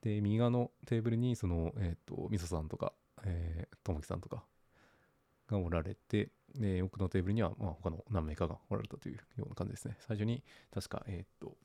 [0.00, 2.92] で、右側のテーブルに、その、えっと、みそさんとか、
[3.24, 4.44] えー、ともきさんとか
[5.48, 9.96] がおられて、で、奥のテーブルには、まあ、他の何名かがおられたというような感じですね。
[10.00, 10.42] 最初に、
[10.72, 11.56] 確か、えー、っと、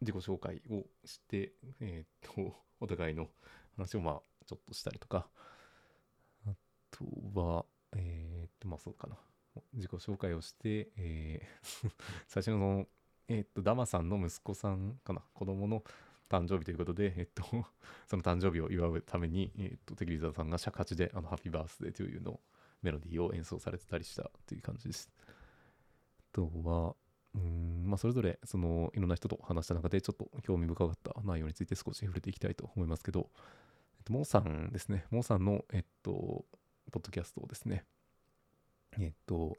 [0.00, 3.28] 自己紹介をして、え、っと、お互いの
[3.76, 5.28] 話を、まあ、ちょっとしたりとか、
[6.46, 6.54] あ
[6.90, 9.16] とは、え、っと、まあ、そうかな。
[9.72, 11.90] 自己紹介をして、えー
[12.28, 12.86] 最初の
[13.30, 15.84] えっと、ダマさんの息子さんかな、子供の
[16.28, 17.44] 誕生日ということで、えっと、
[18.08, 22.40] その誕生日を祝うために、えっと、テキリザさんが尺八で、あの、ハッピーバースデーというのを、
[22.82, 25.08] メロディーを演奏されてたりしたという感じです。
[25.28, 25.32] あ
[26.32, 26.96] とは、
[27.36, 33.30] うん、まあ、それぞれ、その、いろんな人と話した中で、ちょっと興味深かった内容について少し触れていきたいと思いますけど、
[33.98, 36.44] えっと、モーさんですね、モーさんの、えっと、
[36.90, 37.84] ポッドキャストをですね、
[38.98, 39.56] えっと、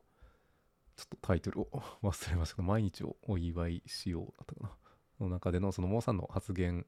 [0.96, 1.70] ちょっとタイトルを
[2.04, 4.78] 忘れましたけど、毎日をお祝いしようだったかな。
[5.20, 6.86] の中でのそのモーさんの発言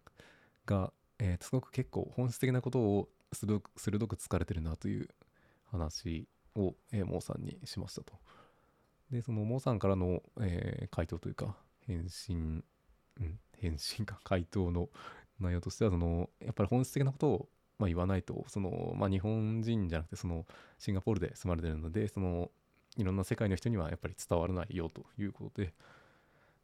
[0.65, 5.09] が、えー、すごく結構本質的なことを鋭く鋭く疲れてるなという
[5.65, 8.13] 話を、えー、モーさんにしましたと。
[9.11, 12.63] で、そのモーさんからの、えー、回答というか、返信、
[13.19, 14.89] うん、返信か、回答の
[15.39, 20.45] 内容としては、その、やっぱり本質的なことを、まあ、言わないと、その、まあ、日本人じゃなくて、その、
[20.79, 22.51] シンガポールで住まれてるので、その、
[22.97, 25.73] いろんな世界の人にはやっぱり伝わらないよということで、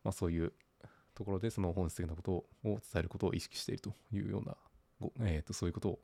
[0.04, 0.54] まあ、そういう
[1.16, 4.56] ところでその本質的なことを伝えることを意識しているというような、
[5.22, 6.00] えー、とそういうことを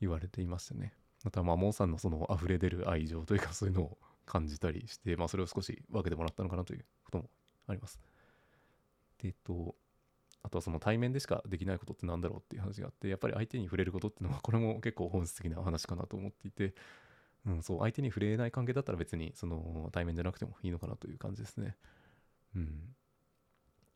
[0.00, 0.94] 言われていましたね。
[1.24, 7.30] またまあモーさんのその溢れ出る愛情というかそういうのを感じたりして、まあ、それを少し分けてもらったのかなということも
[7.68, 8.00] あります。
[9.22, 9.76] で、えっと、
[10.46, 16.72] あとはその対面でしかできないことって何だろうっていう話があって、やっぱり相手に触れることっていうのは、これも結構本質的な話かなと思っていて、
[17.46, 21.76] うん、そう、相手に触れない関係だったら別に、その対面じゃなくてもいいのかなという感じですね。
[22.54, 22.94] うん。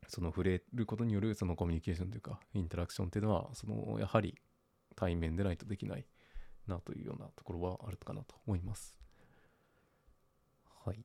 [0.08, 4.34] その触れることによるそのコミュニケーションというか、インタラクションっていうのは、その、やはり
[4.96, 6.06] 対面でないとできない
[6.66, 8.96] なというようなところはあるかなと思います。
[10.84, 11.04] はい。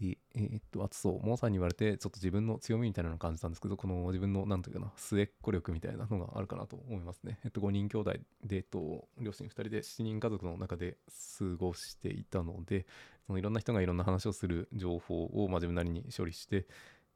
[0.00, 7.38] で、えー、っと、あとそう、モーさんに言われて、ちょっと自分の強みみたいなのを感じたんですけど、この自分の、なんというかな、末っ子力みたいなのがあるかなと思いますね。
[7.44, 8.12] えっと、5人兄弟
[8.44, 10.96] で、えっと、両親2人で7人家族の中で
[11.38, 12.86] 過ごしていたので、
[13.26, 16.66] そのいろんな人がいろんな話をする情報を、まあ、自分なりに処理して、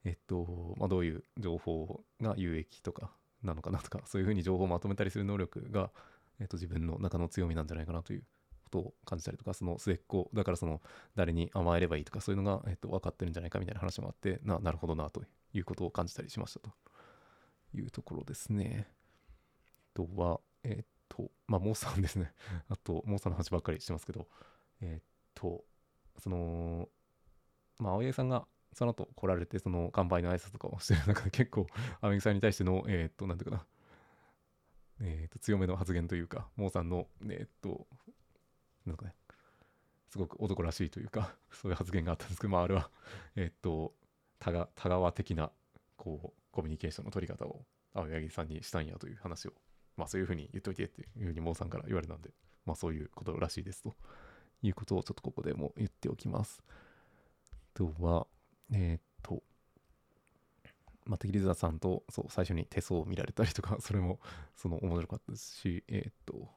[0.04, 3.10] えっと、まあ、どういう情報が有益とか
[3.42, 5.90] なのかなとか、そういうふうに情報をまとめたりする能力が、
[6.38, 8.24] えっと、自分の中の強みなんじゃないかなという
[8.64, 10.80] ことを感じたりとか、その末っ子、だからその
[11.14, 15.22] 誰に甘えればいいとか、そういうのが、えっと、分かってるんじゃないかみたいな話もあって、ななるほどなと
[15.52, 16.70] いうことを感じたりしましたと
[17.74, 18.88] いうところですね。
[19.94, 22.32] あとは、えっと、まあ、モーさんですね。
[22.68, 24.28] あと、モーさんの話ばっかりしてますけど、
[24.80, 25.64] えっと、
[26.18, 26.88] その、
[27.78, 31.66] まあ、青柳さんがその後来られて、その乾杯の挨拶とかをしてる中で結構、
[32.00, 33.66] 青柳さんに対しての、え、っと、なんていうかな、
[35.00, 37.86] え、っと、強めの発言というか、モーさんの、え、っと、
[38.86, 39.14] なんかね、
[40.08, 42.90] すごく男らしいというか、 そういう発言があったんですけど、まあ、あれは、
[43.36, 43.94] えっと、
[44.38, 45.50] 田川的な、
[45.96, 49.54] こう、コミュニケーションの取り方を青柳さんにしたんやという話を、
[49.96, 52.32] まあ、そういうふうに言っといてっていうふうにモーさんから言われたんで、
[52.64, 53.96] まあ、そういうことらしいですと
[54.62, 56.62] いうことをちょっとここでも言っておきます。
[57.50, 58.26] あとは、
[58.70, 59.42] えー、っと、
[61.06, 64.20] まあ、テキリザさんとそう最初に手相を見られたりとか、それも
[64.54, 66.48] その面白かったですし、えー、っと、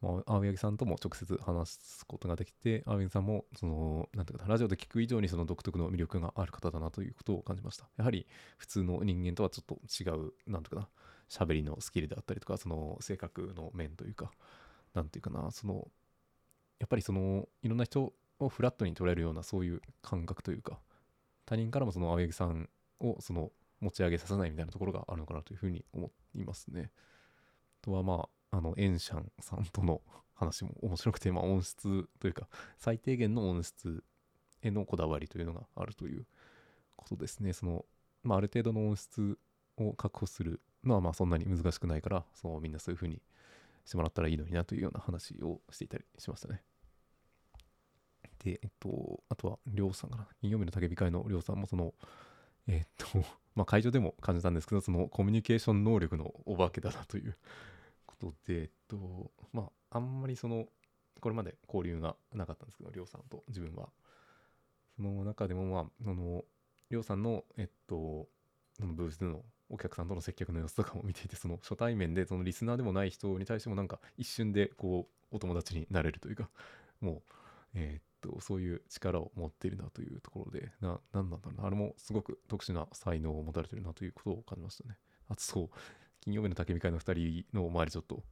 [0.00, 7.88] まあ、青柳さんとも直接話すことができて、青柳さんも、その、なんていうかラジオで聞く以上にその独特の魅力がある方だなということを感じました。
[7.96, 10.88] やはり普通の人間とはちょっと違う、なんていうかな、
[11.28, 14.30] 喋りのスキルであったりとか、その性格の面というか、
[14.94, 15.86] なんていうかな、その、
[16.78, 20.80] やっぱりその、いろんな人をフラットに捉えるようなそういう感覚というか、
[21.44, 22.68] 他人からもその青柳さん
[23.00, 26.90] をその持ち上げさせないみたいなところがあるのかなというふうに思いますね。
[27.82, 30.00] あとはまあ、あの、エンシャンさんとの
[30.34, 34.02] 話も面白くて、まあ音質というか、最低限の音質
[34.62, 36.26] へのこだわりというのがあるという
[36.96, 37.52] ことですね。
[37.52, 37.84] その、
[38.22, 39.38] まあある程度の音質
[39.76, 43.22] を確保するのはまあそんなに難しくないから、そのみんなそういうふうに
[43.84, 46.62] してもらったらいいのになというような話をしていたりしましたね。
[48.44, 50.26] で、えっと、あとは、りょうさんかな。
[50.40, 51.94] 金曜日の焚き火会のりょうさんも、その、
[52.66, 53.18] えっと、
[53.54, 57.36] まあ、会場でも感じたんですけど、そのコミュニケーション能力のお化けだなという
[58.20, 60.66] ことで、えっと、まあ、あんまりその、
[61.20, 63.88] これまで交流がなかったんですけど、りょうさんと自分は。
[64.96, 66.44] その中でも、まあ、その、
[66.90, 68.28] りょうさんの、えっと、
[68.78, 76.50] そのブースでのお客さんとの接客の様子とかも見ていて、その初対面で、そのリスナーでもない人に対してもなんか一瞬でこう、お友達になれるというか、
[77.00, 77.22] もう、
[77.74, 81.66] えー、とそういう力を持っているなというところでな何なんだろうな。
[81.66, 84.98] あれもすごく特殊な才能を持たれてるなということを感じましたね。
[85.28, 85.70] あとそう。
[86.20, 88.22] 金曜日の焚き火会の2人の周りちょっと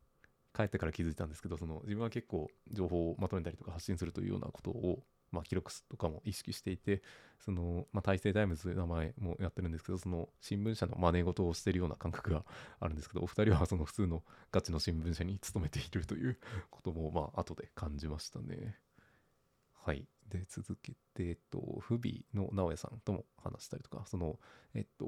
[0.54, 7.02] 帰ってから気づいたんですけどその自分は結構情報をまとめたりとか発信するというようなことをまあ、記録とかも意識していて、
[7.38, 12.44] その、まあ、大成タイムズという名前もやってるんですけど、その新聞社の真似事をしてるような感覚が
[12.80, 16.38] あるんですけど、お二人はその普通のガチの新聞社に勤めているという
[16.70, 18.76] ことも、まあ、後で感じましたね。
[19.74, 20.06] はい。
[20.28, 24.38] で、続けて、えっと、不備の直哉さんとも話したりとか、その、
[24.74, 25.06] えっと、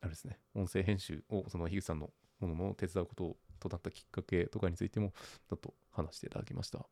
[0.00, 5.12] あれですね、音声編集を、その樋口さんのものの手伝うこととなったきっかけとかについても、
[5.48, 6.86] ちょっと話していただきました。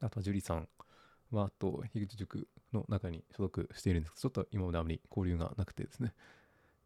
[0.00, 0.68] あとは、樹里さん
[1.30, 6.14] は、あと、樋口塾の中に所属しているんですけど、ちょっと今まであまり交流がなくてですね、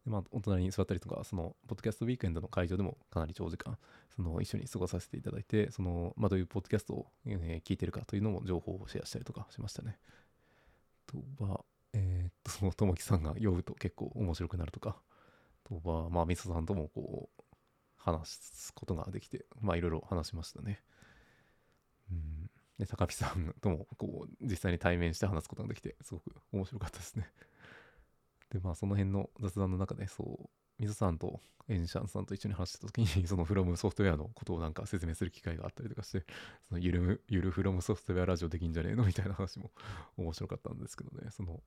[0.05, 3.77] でまあ、お隣に座ったりとか、その、ポッドキャストウィークエンドの会場でもかなり長時間、
[4.15, 9.97] その、一緒に過ごさせていただいて、その、まあ、どういうポッドキャストを、えー、聞いてるかというのも情報をシェアしたりとかしましたね。
[11.07, 11.63] とは、
[12.59, 14.97] その、ともきさんが酔うと結構面白くなるとか、
[15.63, 17.43] とは、まあ、みそさんともこう、
[17.97, 20.81] 話すことができて、まあ、いろいろ話しましたね。
[22.11, 22.49] うん。
[22.77, 27.29] で、高木さんとも、こう、実際に対面して話すことができて、すごく面白かったですね。
[28.51, 36.25] で、まあ、その辺の雑談の中で、そう、水さんとエンシャンさんと一緒に話した時に、 そのフロムソフトウェアのことをなんか説明する機会があったりとかして、
[36.67, 39.05] そのゆるゆるフロムソフトウェアラジオできんじゃねえの？
[39.05, 39.71] みたいな話も
[40.17, 41.63] 面白かったんですけどね、その、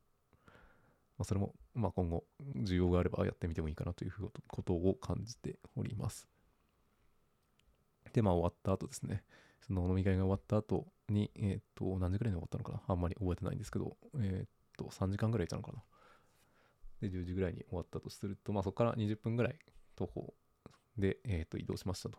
[1.19, 2.25] まあ、それも、まあ、今後、
[2.59, 4.13] 需要があればやってみてもいいかなという
[4.47, 6.29] ことを感じております。
[8.13, 9.25] で、まあ、終わった後ですね、
[9.67, 12.81] その飲み会が終わった後に、えっ、と、何時ぐらいに終わったのかな？
[12.87, 15.83] あんまり覚えてないんですけど、えっ、と、3時間ぐらいいたのかな？
[17.01, 19.59] で、10時ぐらいに終わったとすると、まあそこから20分ぐらい
[19.97, 20.35] 徒歩
[20.97, 22.19] で、えー、と移動しましたと。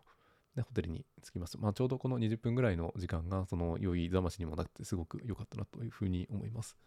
[0.56, 1.58] で、ホテルに着きました。
[1.58, 6.78] まあちょうどこの20分ぐらいの時間が、その酔いざましにもなくてすごく良かったなというふうに思います。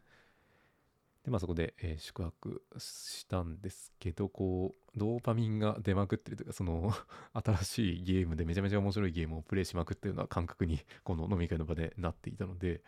[1.25, 6.93] で、まあそこで、えー、宿泊したんですけど、こう、ドーパミンが出まくってるというか、その
[7.33, 12.83] 新しいゲームでめちゃめちゃ面白いゲームをプレイしまくってるような感覚に、 この飲み会の場でなっていたので、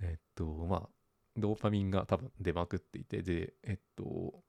[0.00, 0.88] えっと、まあ、
[1.36, 4.42] ドーパミンが多分出まくっていて、で、えっと、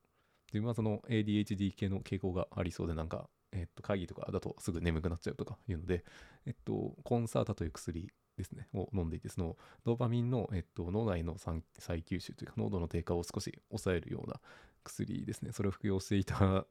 [0.52, 6.04] 自分はその ADHD 系の傾向がありそうで、なんか、えっと、会議とかだとすぐ眠くなっちゃうとかいうので、
[6.46, 8.10] えっと、コンサータという薬
[8.42, 11.62] ですね、を飲んでいて、そのドーパミンの、えっと、脳内の再
[12.04, 14.40] 吸収というか、濃度の低下を少し抑えるような
[14.84, 15.52] 薬ですね。
[15.52, 16.66] それを服用していた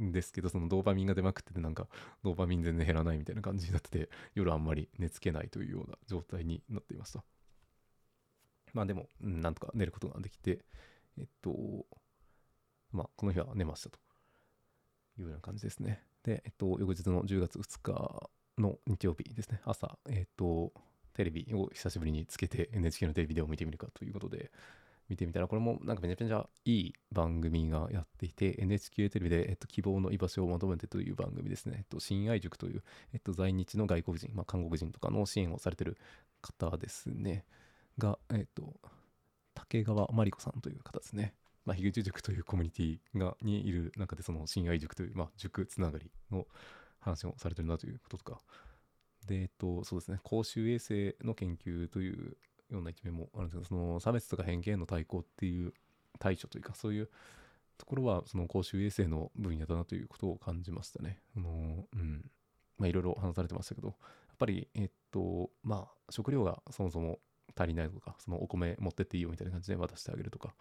[0.00, 1.88] んですけど、そのドーパミンが出まくってて、なんか、
[2.22, 7.24] ドーパミン全然減らないみたいな感じになってて、夜あんまり寝つけないというような状態になっていました。
[8.72, 10.64] まあでも、なんとか寝ることができて、
[11.18, 11.86] えっと、
[12.92, 13.98] まあ、この日は寝ましたと
[15.18, 16.02] いうような感じですね。
[16.22, 20.72] で、えっと、翌日の10月2日の日曜日ですね、朝、えっと、
[21.16, 24.50] テレビを久しぶりにつけて NHK のテレビでを見てみるかということで、
[25.08, 31.76] 見てみたら、これもなんかめちゃめちゃいい番組がやっていて、NHK テレビで、えっと、希望の居場所を求めてという番組ですね。
[31.78, 32.82] えっと、新愛塾という、
[33.14, 35.96] えっと、在日の外国人、まあ、韓国人とかの支援をされてる
[36.42, 37.44] 方ですね。
[37.98, 38.74] が、えっ、と、
[39.54, 41.34] 竹川真理子さんという方ですね。
[41.64, 46.46] まあ、樋口塾というコミュニティがにいる中で、その親愛塾という、まあ、塾つながりの
[47.00, 48.40] 話をされてるなということとか、
[49.26, 52.36] で、えっと、そうですね、公衆衛生の研究という
[52.70, 55.72] ような一面もあるんですけど、その差別とか偏見への対抗っていう
[56.18, 57.10] 対処というか、そういう
[57.78, 61.20] ところは、その公衆衛生の分野だなということを感じましたね。
[61.36, 62.30] あの、うん。
[62.78, 67.18] まあ、いろいろ話されてましたけど、やっぱり、えっと、まあ、食料がそもそも
[67.54, 70.54] 足りないとか、そのお米持ってっていいよみたいな感じで渡してあげるとか、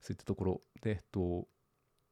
[0.00, 1.46] そういったところで、えっと、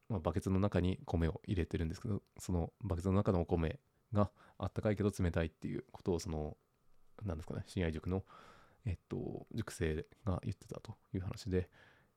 [0.09, 3.79] まあ、バケツの中に米を入れてるんですけど、そのバケツの中のお米
[4.13, 6.57] があったかいけど冷たいっていうことを、その、
[7.25, 8.23] なんですかね、親愛塾の、
[8.85, 11.69] えっと、塾生が言ってたという話で、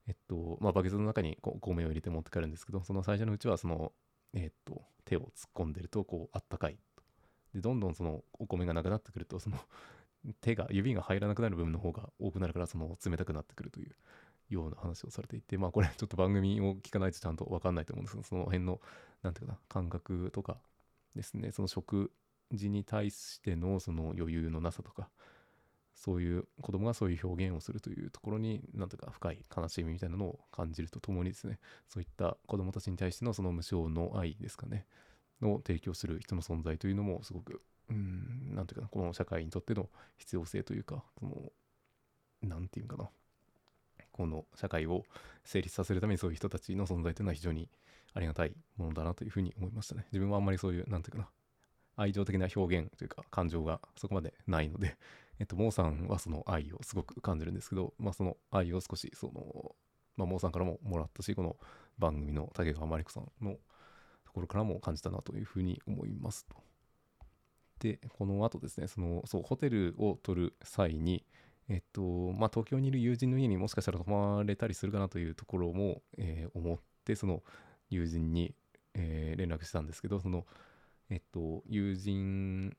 [0.07, 3.93] えっと、まあ、バケツの中にこう米を入れて持って帰るんですけど、その最初のうちは、その、
[4.33, 6.77] えっと、手を突っ込んでると、こう、あったかい。
[7.53, 9.57] で、どんどんそのお米がなくなってくると、その
[10.41, 13.95] 手が、指が入らなくなる部分の方が多くなるから、その冷たくなってくるという
[14.49, 18.81] ような話をされていて、まあこれちょっと番組を聞かないとちゃんとわかんないと思うんですけど、その辺の、
[19.21, 20.57] なんていうかな、感覚とか
[21.15, 22.11] ですね、その食
[22.51, 25.09] 事に対してのその余裕のなさとか、
[25.95, 34.85] そういう子供がそういう表現をするというところに、なんとか深い悲しみみたいなのを感じるとともにですね、そういった子供たちに対してのその無償の愛ですかね、
[35.41, 41.51] を提供する人の存在というのもすごくうん、なんていうかな、この社会にとっての必要性というか、その、
[42.41, 43.09] なんていうかな、
[44.13, 45.03] この社会を
[45.43, 47.69] 成立させるためにそういう人たちの存在というのは非常に
[48.13, 50.05] ありがたいものだなというふうに思いましたね。
[50.11, 51.29] 自分はあんまりそういう、なんていうかな、
[51.95, 54.97] 愛情的な表現というか感情がそこまでないので、
[55.39, 59.75] えっと、モーさんはその愛をすごく感じるんですけど、まあその愛を少し、その、
[60.15, 61.57] まあモーさんからももらったし、この
[61.97, 63.57] 番組の竹川真理子さんの
[64.25, 66.55] ところからも感じたなというふうに思いますと。
[67.79, 71.25] で、この後ですね、その、そう、ホテルを取る際に、
[71.69, 77.43] えっと、まあ、東京にいる友人の家にもしかしたら泊まれたりするかなというところも、えー、思って、その
[77.89, 78.53] 友人に、
[78.93, 80.45] えー、連絡したんですけど、その、
[81.09, 82.75] えっと、友人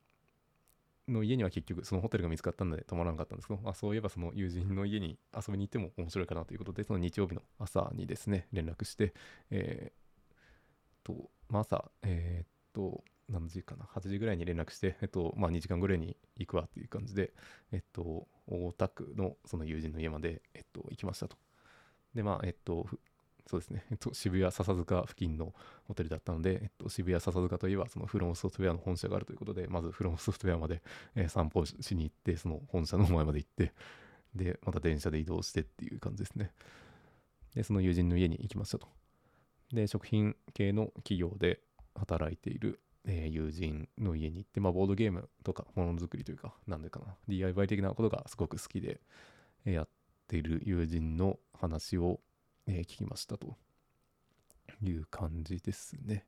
[1.07, 9.13] の家には結局そのホテルが見つかったので泊まらなかったんですけど、まあ、そういえばその友人の家に遊びに行っても面白いかなということでその日曜日の朝にですね連絡して
[9.51, 17.33] えー、と、まあ、朝えー、っと何時かな？8時ぐらいに連絡して、えっとまあ、2時間ぐらいに行くわっていう感じで、
[17.71, 21.37] えっと、大田区のその友人の家まで、えっと、行きましたと。
[22.13, 22.87] でまあえっと
[23.47, 25.53] そうですね、えっと、渋谷笹塚付近の
[25.87, 30.81] ホテルだったので、えっと、渋谷笹塚といえばそのフロムソフトウェアの本社があるということでまずフロムソフトウェアまで、
[31.15, 33.73] え、散歩しに行ってその本社の前まで行って
[34.33, 36.51] でまた電車で移動してっていう感じですね。
[37.53, 38.87] でその友人の家に行きましたと。
[39.71, 41.59] で食品系の企業で
[41.93, 48.99] 働いている、えー、友人の家に行って、まあ、ボードゲームとかものづくりというか何でかな DIY 的なことがすごく好きで、
[49.65, 49.87] えー、やっ
[50.27, 52.19] てる友人の話を
[52.67, 53.57] えー、聞きましたと
[54.81, 56.25] いう感じですね。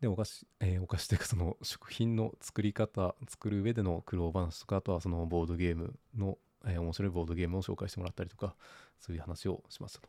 [0.00, 8.56] で、お菓子、えー、お菓子というかその食品の作り方、作る上での苦労話とか、あとはそのボードゲームの、えー、面白いボードゲームを紹介してもらったりとか、
[8.98, 10.08] そういう話をしましたと。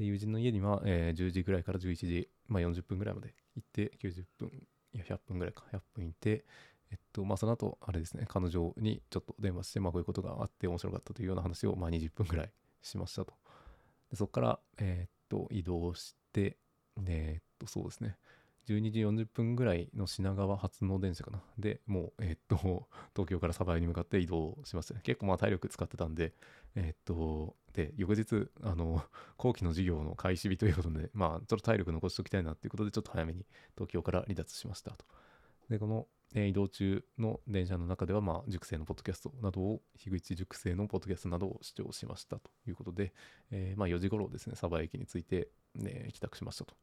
[0.00, 4.48] で、友人の家には、えー、10時ぐらいから11時、まあ40分ぐらいまで行って、90分、
[4.94, 6.46] いや、100分ぐらいか、100分行って、
[6.90, 13.34] えっと、まあその後、あれですね、彼女にちょっと電話して、まあこういうことがあって面白かったというような話を、まあ20分ぐらいしましたと。
[14.10, 16.56] でそこから、えー、っと、移動して、
[17.06, 18.16] えー、っと、そうですね。
[18.68, 21.42] 12時40分ぐらいの品川発の電車かな。
[21.58, 25.00] で、もう、えー、っと、 東京から鯖江に向かって移動しましたね。
[25.02, 26.32] 結構まあ体力使ってたんで、
[26.74, 29.02] え、っと、で、翌日、あの、
[29.36, 35.04] 後期の授業の開始日ということで、まあ、ちょっと体力残しておきたいなっていうことで、ちょっと早めに東京から離脱しましたと。
[35.68, 43.12] で、この、えー、移動中の電車の中では、まあ、塾生のポッドキャストなどを、樋口塾生のポッドキャストなどを視聴しましたということで、
[43.50, 46.74] えー、まあ、4時頃ですね、鯖駅に着いて、ね、帰宅しましたと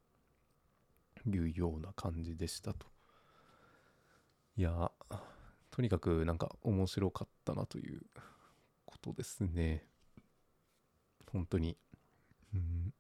[1.30, 2.88] いうような感じでしたと。
[4.56, 4.92] いや、
[5.70, 8.02] とにかくなんか面白かったなという
[8.86, 9.86] ことですね。
[11.32, 11.78] 本当に。
[12.54, 12.94] うん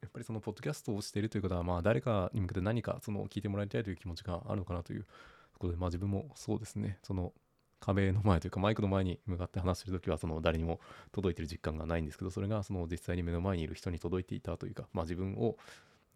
[0.00, 7.32] やっぱりそのポッドキャストをしているということは、まあ誰かに向けて何かその聞いてもらいたいという気持ちがあるのかなというところで、まあ自分もそうですね、その
[7.78, 10.80] 壁の前というかマイクの前に向かって話してる時はその誰にも
[11.12, 15.56] 届いてる実感がないんですけど、それがその実際に目の前にいる人に届いていたというか、まあ自分を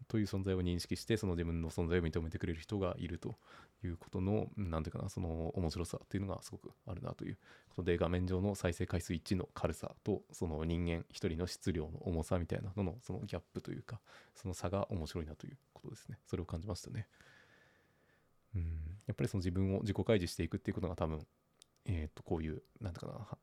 [0.07, 3.35] という存在を認識して、その自分の存在を認めてくれる人がいると
[3.83, 7.37] いうことの、なんていうかな、その面白さっていうのがすごくあるなという
[7.69, 13.99] ことで、画面上の再生回数1の軽さと、その人間一人の質量の重さみたいなのの、そのギャップというか、
[14.35, 16.19] その差が面白いなということですね。
[16.25, 17.07] それを感じましたね。
[18.55, 18.63] うん、
[19.05, 21.25] やっぱりその自分を自己開示していくっていうことが多分、
[21.85, 23.37] えっ、ー、と、こういう、なんていうかな、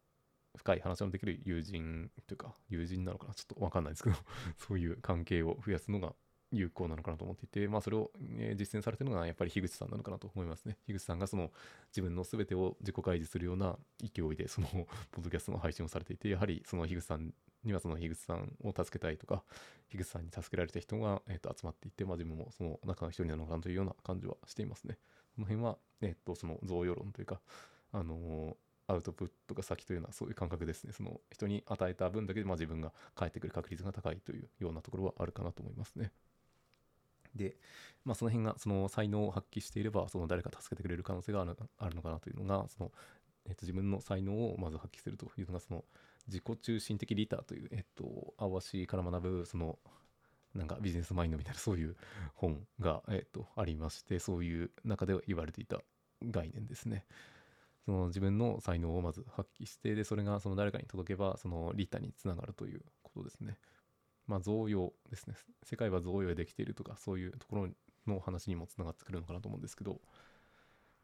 [0.56, 4.16] 深い話のできる友人というか、友人なのかなちょっとわかんないですけど
[4.56, 6.14] そういう関係を増やすのが
[6.56, 8.10] 有効なのかなと思っていて、まあ、それを、
[8.56, 10.76] 実践されてるのがやっぱり樋口さんなのかなと思いますね。
[10.86, 11.50] 樋口さんがその
[11.90, 17.32] 自分の全てを自己開示するような勢いでそのポッドキャストの配信をされていて、やはりその樋口さん
[17.64, 19.42] にはその樋口さんを助けたいとか、
[19.88, 24.98] 樋口さんに助けられた人が、えー、と集まっていて、まあ、自分もその中の一人なのかなというような感じはしていますね。
[25.36, 27.40] この辺は、えっ、とその贈与論というか、
[27.92, 28.54] あのー
[28.86, 30.92] アウトプットが先というようなそういう感覚ですね。
[30.92, 36.12] その人に与えた分だけでまあ自分が返ってくる確率が高いというようなところはあるかなと思いますね。
[37.36, 37.56] で、
[38.04, 42.92] まあ、その辺がその才能を発揮していればその誰か助けてくれる可能性があるあるのかなというのがその、
[43.46, 45.84] えっと、自分の才能をまず発揮するというのがその
[46.26, 49.78] 自己中心的リターという、えっと、アワシから学ぶその
[50.54, 51.96] なんかビジネスマインドみたいなそういう
[52.34, 55.80] 本が、えっと、ありましてそういう中で言われていた
[56.22, 57.04] 概念ですね。
[57.84, 63.58] その自分の才能をまず発揮してでそれがその誰かに届けばそのリターにつながるということですね。
[64.26, 65.34] まあ、贈与ですね。
[65.62, 67.68] 世界は贈与できているとか、そういうところ
[68.06, 70.00] の話にもつながってくるのかなと思うんですけど、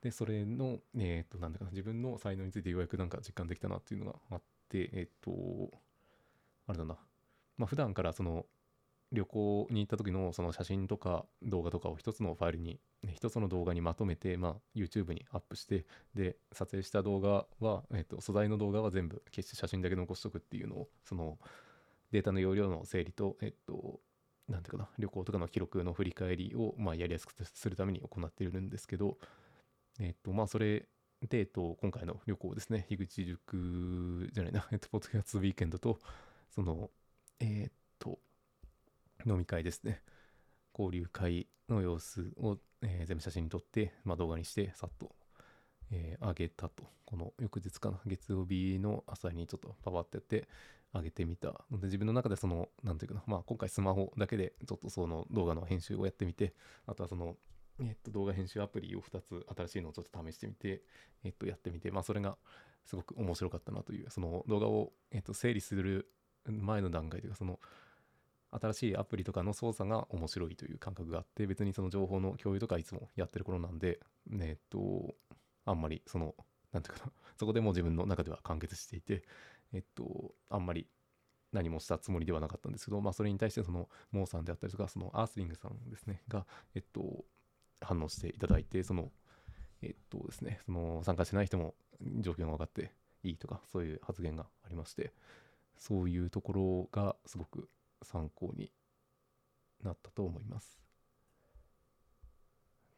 [0.02, 5.70] で、それの、えっ、と、なんだかな、自分の才能についてようやくなんか実感できたなっていうのがあって、えっ、と、
[6.66, 6.96] あれだな。
[7.58, 8.46] まあ、普段からその、
[9.12, 12.80] 旅行に行った時のその写真とか動画とかを一つのファイルに、
[13.12, 21.38] 一つの動画にまとめて、まあ、YouTube にアップして、で、撮影した動画は、えっ、と、素材の動画は全部消して写真だけ残しとくっていうのを、その、
[22.12, 24.00] データの容量の整理と、えっと、
[24.48, 29.18] なんていうかな、旅行とかの記録の振り返りを、まあ、やりやすくするために行っているんですけど、
[30.00, 30.86] えっと、まあ、それ
[31.28, 35.98] で、えっと、今回の旅行ですね、樋口塾じゃないな、えっと、ポッドキャストウィーケンドと、
[36.50, 36.90] その、
[37.38, 38.18] えっと、
[39.26, 40.02] 飲み会ですね、
[40.76, 45.14] 交流会の様子を、えー、全部写真に撮って、まあ、動画にして、さっと、
[45.90, 46.84] えー、上げたと。
[47.04, 50.48] この翌日かな、月曜日の朝にちょっとパパってやって、
[50.92, 51.64] 上げてみた。
[51.70, 53.22] ので自分の中でその何ていうかな。
[53.26, 56.54] まあ今回スマホだけでちょっとその動画の編集をやってみて
[56.86, 57.36] あとはその
[57.82, 60.82] えっと、動画編集アプリを2つ新しいのをちょっと試してみて、
[61.24, 62.36] えっと、やってみて、まあ、それが
[62.84, 66.10] すごく面白かったなという、その動画を、えっと、整理する
[66.46, 67.58] 前の段階というか、その、
[68.52, 74.00] 新しいアプリとかの操作が面白いという感覚があって、別にその情報の共有とかいつもやってる頃なんで、
[74.40, 75.14] えっと、
[75.64, 76.34] あんまりその、
[76.72, 79.22] なんていうかな、そこでもう自分の中では完結していて、
[79.72, 80.86] えっと、あんまり
[81.52, 87.24] 何もしたつもりではなかったんですけど、まあ、それに対してそのモーさんであったりとか、そのアースリングさんですね、が、えっと、
[87.80, 89.10] 反応していただいて、その、
[89.82, 91.74] えっとですね、その参加してない人も
[92.20, 92.92] 状況が分かって
[93.22, 95.12] いいとか、そういう発言がありまして、
[95.76, 97.68] そういうところがすごく
[98.02, 98.70] 参考に
[99.82, 100.78] なったと思います。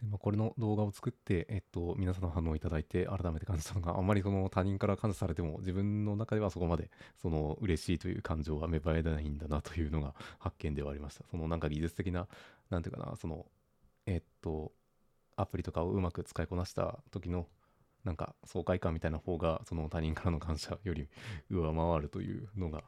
[0.03, 6.91] でまあ、これの動画を作って、えっと、皆さんの反応をいただいて、改めて感じたのが、あんまりその他人から感謝されても、自分の中ではそこまで、
[7.21, 11.25] その嬉しいという感情は芽生えないんだなというのが発見ではありました。
[11.31, 12.27] そのなんか技術的な、
[12.69, 13.47] なんていうかな、その、
[14.07, 14.73] えっと、
[15.37, 17.47] アプリとかをうまく使いこなした時の、
[18.03, 21.09] なんか爽快感みたいな方が、その他人からの感謝より
[21.49, 22.83] 上回るというのが、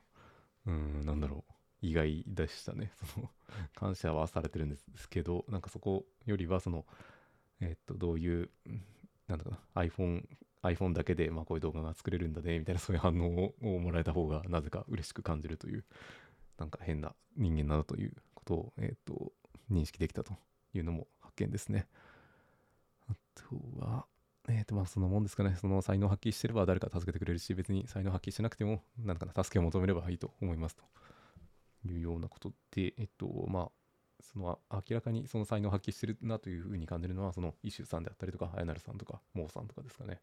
[0.66, 1.53] うん、なんだろう。
[1.84, 2.92] 意外でしたね。
[3.14, 3.30] その
[3.74, 6.86] 感謝はされてるんですけど、なんかそこよりは、その、
[7.60, 8.50] えっと、どういう、
[9.28, 10.26] なんだかな、iPhone、
[10.62, 15.84] iPhone だけで、まあこういう動画が作れるんだね、みたいなそういう反応をもらえた方が、なぜか嬉しく感じるという、
[16.56, 19.32] なんか変な人間なのということを、えっと、
[19.70, 20.34] 認識できたと
[20.72, 21.86] いうのも発見ですね。
[23.08, 23.44] あと
[23.78, 24.06] は、
[24.48, 25.56] えっ、と、まあ、そのもんですかね。
[25.58, 30.84] その才能を発揮してれば誰か助けてくれるし、別に才能を発揮しなくても、なんかな、助けを求めればいいと思いますと。
[31.84, 33.70] いうようなことで、えっと、まあ、
[34.20, 40.20] その明らかにその才能を発揮してるなというふうに感じるのは、そのイシュさんであったりとか、あやなるさんとか、モーさんとかですかね。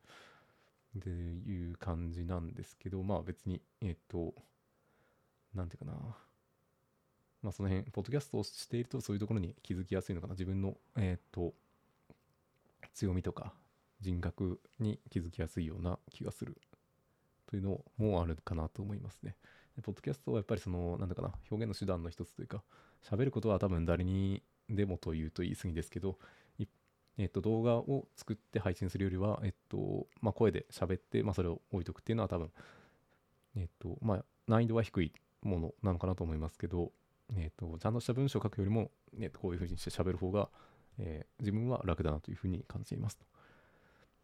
[0.97, 4.33] っていう感じなんですけど、まあ別に、えっと、
[5.53, 5.97] なんていうかな。
[7.41, 10.33] まあその辺、ポッドキャストをしているとそういうところに気づきやすいのかな。
[10.33, 11.53] 自分の、えっと、
[12.93, 13.53] 強みとか
[14.01, 16.57] 人格に気づきやすいような気がする
[17.51, 19.35] というのもあるかなと思いますね。
[19.83, 22.63] ポッドキャストはやっぱりその、なんだかな、表現の手段の一つというか、
[23.03, 26.17] 喋ることは多分誰にでもというと言い過ぎですけど、
[27.17, 32.51] えっと、動画を作って配信するよりは、えっと、まあ、声で喋って、まあ、それを置いとくっていうのは多分、
[33.55, 36.91] えっと、まあ、難易度は低いものなのかなと思いますけど、
[37.35, 40.49] えっと、ちゃんとした文章を書くよりも、えっと、こういうふうにして喋る方が、
[40.99, 43.25] えー、自分は楽だなというふうに感じていますと。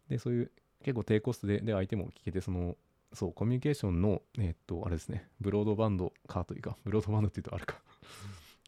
[0.08, 0.50] で、そういう
[0.82, 2.76] 結構低コストでで相手も聞けて、その
[3.12, 7.80] そう、コミュニケーションの、えー、っと、あれですね、ブロードバンドかというか、ブロードバンドって言うとあれか。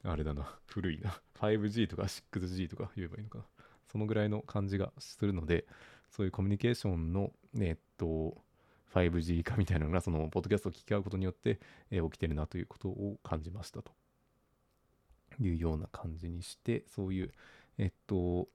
[0.02, 1.20] あれだな、古いな。
[1.40, 3.44] 5G とか 6G とか言えばいいのかな。
[3.90, 5.66] そのぐらいの感じがするので、
[6.08, 8.36] そういうコミュニケーションの、えー、っと、
[8.94, 11.60] 5G 化みたいなのが、その、ポッドキャストを聞き合うことによって、
[11.90, 13.92] えー、起きてるなということを感じましたと
[15.40, 17.32] いうような感じにして、そういう、
[17.78, 18.48] えっと、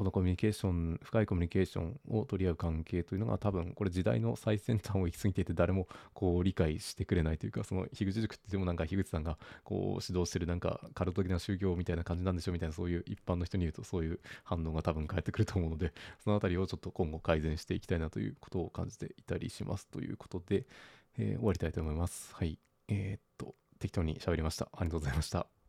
[0.00, 15.92] このコミュニケーション、深いコミュニケーションを取り合う関係というのが多分これ時代の最先端を行き過ぎていて誰もこう理解してくれないというか、その樋口塾ってでもなんか樋口さんがこう指導してるなんかカルト的な宗教みたいな感じなんでしょみたいなそういう一般の人に言うとそういう反応が多分返ってくると思うので、
[16.24, 20.64] そのあたりをちょっと今後改善していきたいなということを感じていたりしますということで、
[21.18, 22.34] えー、終わりたいと思います。
[22.34, 22.58] はい。
[22.88, 24.70] えー、っと、適当に喋りました。
[24.72, 25.59] ありがとうございました。